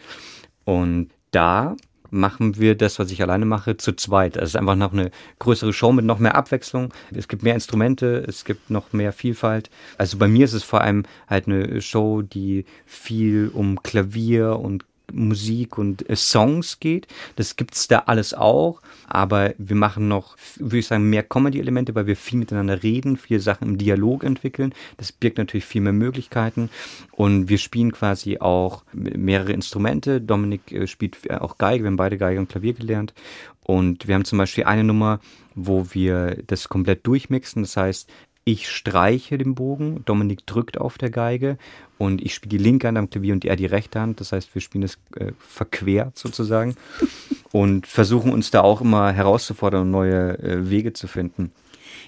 Und 0.63 1.11
da 1.31 1.75
machen 2.11 2.57
wir 2.57 2.75
das, 2.75 2.99
was 2.99 3.11
ich 3.11 3.21
alleine 3.21 3.45
mache, 3.45 3.77
zu 3.77 3.93
zweit. 3.93 4.37
Also 4.37 4.45
es 4.45 4.49
ist 4.51 4.55
einfach 4.55 4.75
noch 4.75 4.93
eine 4.93 5.11
größere 5.39 5.73
Show 5.73 5.91
mit 5.91 6.05
noch 6.05 6.19
mehr 6.19 6.35
Abwechslung. 6.35 6.93
Es 7.13 7.27
gibt 7.27 7.43
mehr 7.43 7.55
Instrumente, 7.55 8.23
es 8.27 8.45
gibt 8.45 8.69
noch 8.69 8.93
mehr 8.93 9.11
Vielfalt. 9.11 9.69
Also 9.97 10.17
bei 10.17 10.27
mir 10.27 10.45
ist 10.45 10.53
es 10.53 10.63
vor 10.63 10.81
allem 10.81 11.03
halt 11.27 11.47
eine 11.47 11.81
Show, 11.81 12.21
die 12.21 12.65
viel 12.85 13.49
um 13.53 13.81
Klavier 13.81 14.59
und 14.59 14.85
Musik 15.11 15.77
und 15.77 16.09
äh, 16.09 16.15
Songs 16.15 16.79
geht. 16.79 17.07
Das 17.35 17.55
gibt's 17.55 17.87
da 17.87 17.99
alles 18.07 18.33
auch, 18.33 18.81
aber 19.07 19.53
wir 19.57 19.75
machen 19.75 20.07
noch, 20.07 20.35
würde 20.57 20.79
ich 20.79 20.87
sagen, 20.87 21.09
mehr 21.09 21.23
Comedy-Elemente, 21.23 21.95
weil 21.95 22.07
wir 22.07 22.15
viel 22.15 22.39
miteinander 22.39 22.83
reden, 22.83 23.17
viele 23.17 23.39
Sachen 23.39 23.69
im 23.69 23.77
Dialog 23.77 24.23
entwickeln. 24.23 24.73
Das 24.97 25.11
birgt 25.11 25.37
natürlich 25.37 25.65
viel 25.65 25.81
mehr 25.81 25.93
Möglichkeiten 25.93 26.69
und 27.11 27.49
wir 27.49 27.57
spielen 27.57 27.91
quasi 27.91 28.39
auch 28.39 28.83
mehrere 28.93 29.53
Instrumente. 29.53 30.21
Dominik 30.21 30.71
äh, 30.71 30.87
spielt 30.87 31.17
äh, 31.29 31.35
auch 31.35 31.57
Geige, 31.57 31.83
wir 31.83 31.87
haben 31.87 31.97
beide 31.97 32.17
Geige 32.17 32.39
und 32.39 32.49
Klavier 32.49 32.73
gelernt 32.73 33.13
und 33.63 34.07
wir 34.07 34.15
haben 34.15 34.25
zum 34.25 34.37
Beispiel 34.37 34.65
eine 34.65 34.83
Nummer, 34.83 35.19
wo 35.55 35.87
wir 35.91 36.37
das 36.47 36.69
komplett 36.69 37.07
durchmixen. 37.07 37.63
Das 37.63 37.77
heißt, 37.77 38.09
ich 38.47 38.69
streiche 38.69 39.39
den 39.39 39.55
Bogen, 39.55 40.03
Dominik 40.05 40.45
drückt 40.45 40.77
auf 40.77 40.99
der 40.99 41.09
Geige 41.09 41.57
und 41.97 42.21
ich 42.21 42.35
spiele 42.35 42.57
die 42.57 42.63
linke 42.63 42.87
Hand 42.87 42.97
am 42.97 43.09
Klavier 43.09 43.33
und 43.33 43.43
er 43.43 43.55
die 43.55 43.65
rechte 43.65 43.99
Hand. 43.99 44.21
Das 44.21 44.31
heißt, 44.31 44.53
wir 44.53 44.61
spielen 44.61 44.83
es 44.83 44.99
äh, 45.17 45.31
verquert 45.39 46.17
sozusagen 46.17 46.75
und 47.51 47.87
versuchen 47.87 48.31
uns 48.31 48.51
da 48.51 48.61
auch 48.61 48.81
immer 48.81 49.11
herauszufordern 49.11 49.81
und 49.81 49.91
neue 49.91 50.37
äh, 50.37 50.69
Wege 50.69 50.93
zu 50.93 51.07
finden. 51.07 51.51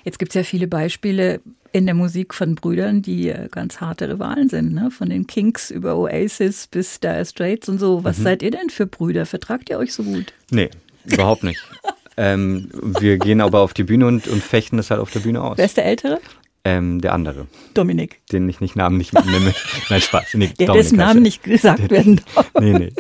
Jetzt 0.04 0.20
gibt 0.20 0.30
es 0.30 0.36
ja 0.36 0.44
viele 0.44 0.68
Beispiele 0.68 1.42
in 1.72 1.88
der 1.88 1.96
Musik 1.96 2.36
von 2.36 2.54
Brüdern, 2.54 3.02
die 3.02 3.30
äh, 3.30 3.48
ganz 3.50 3.82
harte 3.82 4.08
Rivalen 4.08 4.48
sind, 4.48 4.74
ne? 4.74 4.92
von 4.92 5.10
den 5.10 5.26
Kinks 5.26 5.72
über 5.72 5.98
Oasis 5.98 6.68
bis 6.68 7.00
Dire 7.00 7.26
Straits 7.26 7.68
und 7.68 7.80
so. 7.80 8.00
Mhm. 8.00 8.04
Was 8.04 8.18
seid 8.18 8.44
ihr 8.44 8.52
denn 8.52 8.70
für 8.70 8.86
Brüder? 8.86 9.26
Vertragt 9.26 9.72
ihr 9.72 9.80
euch 9.80 9.92
so 9.92 10.04
gut? 10.04 10.34
Nee, 10.52 10.70
überhaupt 11.06 11.44
nicht. 11.44 11.60
ähm, 12.18 12.70
wir 12.74 13.18
gehen 13.18 13.42
aber 13.42 13.62
auf 13.62 13.74
die 13.74 13.84
Bühne 13.84 14.08
und, 14.08 14.28
und 14.28 14.44
fechten 14.44 14.78
das 14.78 14.90
halt 14.92 15.00
auf 15.00 15.12
der 15.12 15.20
Bühne 15.22 15.42
aus. 15.42 15.58
Wer 15.58 15.66
ist 15.66 15.78
der 15.78 15.86
Ältere? 15.86 16.20
Ähm, 16.64 17.00
der 17.00 17.14
andere, 17.14 17.48
Dominik. 17.74 18.20
den 18.32 18.50
ich 18.50 18.60
nicht 18.60 18.76
namentlich 18.76 19.14
mitnehme. 19.14 19.54
Nein, 19.90 20.02
Spaß. 20.02 20.34
Nee, 20.34 20.48
Der, 20.60 20.68
Dominik 20.68 20.84
dessen 20.86 20.98
Namen 20.98 21.22
nicht 21.22 21.44
gesagt 21.44 21.90
werden 21.90 22.20
darf. 22.36 22.52
Nee, 22.60 22.74
nee. 22.74 22.94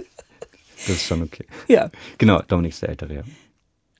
Das 0.88 0.95
ist 0.95 1.06
schon 1.08 1.23
okay. 1.23 1.45
Ja. 1.67 1.89
Genau, 2.17 2.41
Dominik 2.47 2.71
ist 2.71 2.82
der 2.84 2.89
Ältere, 2.89 3.15
ja. 3.15 3.21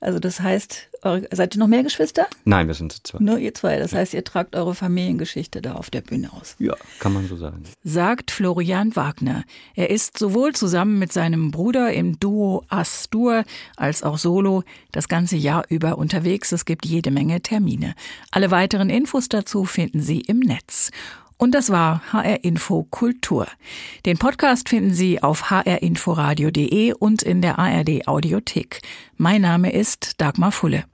Also 0.00 0.18
das 0.18 0.40
heißt, 0.40 0.88
eure, 1.02 1.28
seid 1.32 1.56
ihr 1.56 1.58
noch 1.58 1.66
mehr 1.66 1.82
Geschwister? 1.82 2.26
Nein, 2.44 2.66
wir 2.66 2.74
sind 2.74 2.92
zu 2.92 3.02
zweit. 3.02 3.20
Nur 3.20 3.38
ihr 3.38 3.54
zwei. 3.54 3.78
Das 3.78 3.92
heißt, 3.92 4.14
ihr 4.14 4.24
tragt 4.24 4.56
eure 4.56 4.74
Familiengeschichte 4.74 5.62
da 5.62 5.74
auf 5.74 5.90
der 5.90 6.00
Bühne 6.00 6.32
aus. 6.32 6.56
Ja, 6.58 6.74
kann 6.98 7.12
man 7.12 7.26
so 7.26 7.36
sagen. 7.36 7.62
sagt 7.84 8.30
Florian 8.30 8.94
Wagner. 8.96 9.44
Er 9.74 9.90
ist 9.90 10.18
sowohl 10.18 10.54
zusammen 10.54 10.98
mit 10.98 11.12
seinem 11.12 11.50
Bruder 11.50 11.92
im 11.92 12.18
Duo 12.20 12.64
Astur 12.68 13.44
als 13.76 14.02
auch 14.02 14.18
solo 14.18 14.64
das 14.92 15.08
ganze 15.08 15.36
Jahr 15.36 15.64
über 15.68 15.98
unterwegs. 15.98 16.52
Es 16.52 16.64
gibt 16.64 16.86
jede 16.86 17.10
Menge 17.10 17.40
Termine. 17.40 17.94
Alle 18.30 18.50
weiteren 18.50 18.90
Infos 18.90 19.28
dazu 19.28 19.64
finden 19.64 20.00
Sie 20.00 20.20
im 20.20 20.40
Netz. 20.40 20.90
Und 21.38 21.54
das 21.54 21.70
war 21.70 22.02
HR 22.12 22.42
Info 22.42 22.82
Kultur. 22.90 23.46
Den 24.04 24.18
Podcast 24.18 24.68
finden 24.68 24.92
Sie 24.92 25.22
auf 25.22 25.50
hrinforadio.de 25.50 26.92
und 26.94 27.22
in 27.22 27.40
der 27.40 27.58
ARD 27.60 28.08
Audiothek. 28.08 28.82
Mein 29.16 29.42
Name 29.42 29.72
ist 29.72 30.20
Dagmar 30.20 30.50
Fulle. 30.50 30.84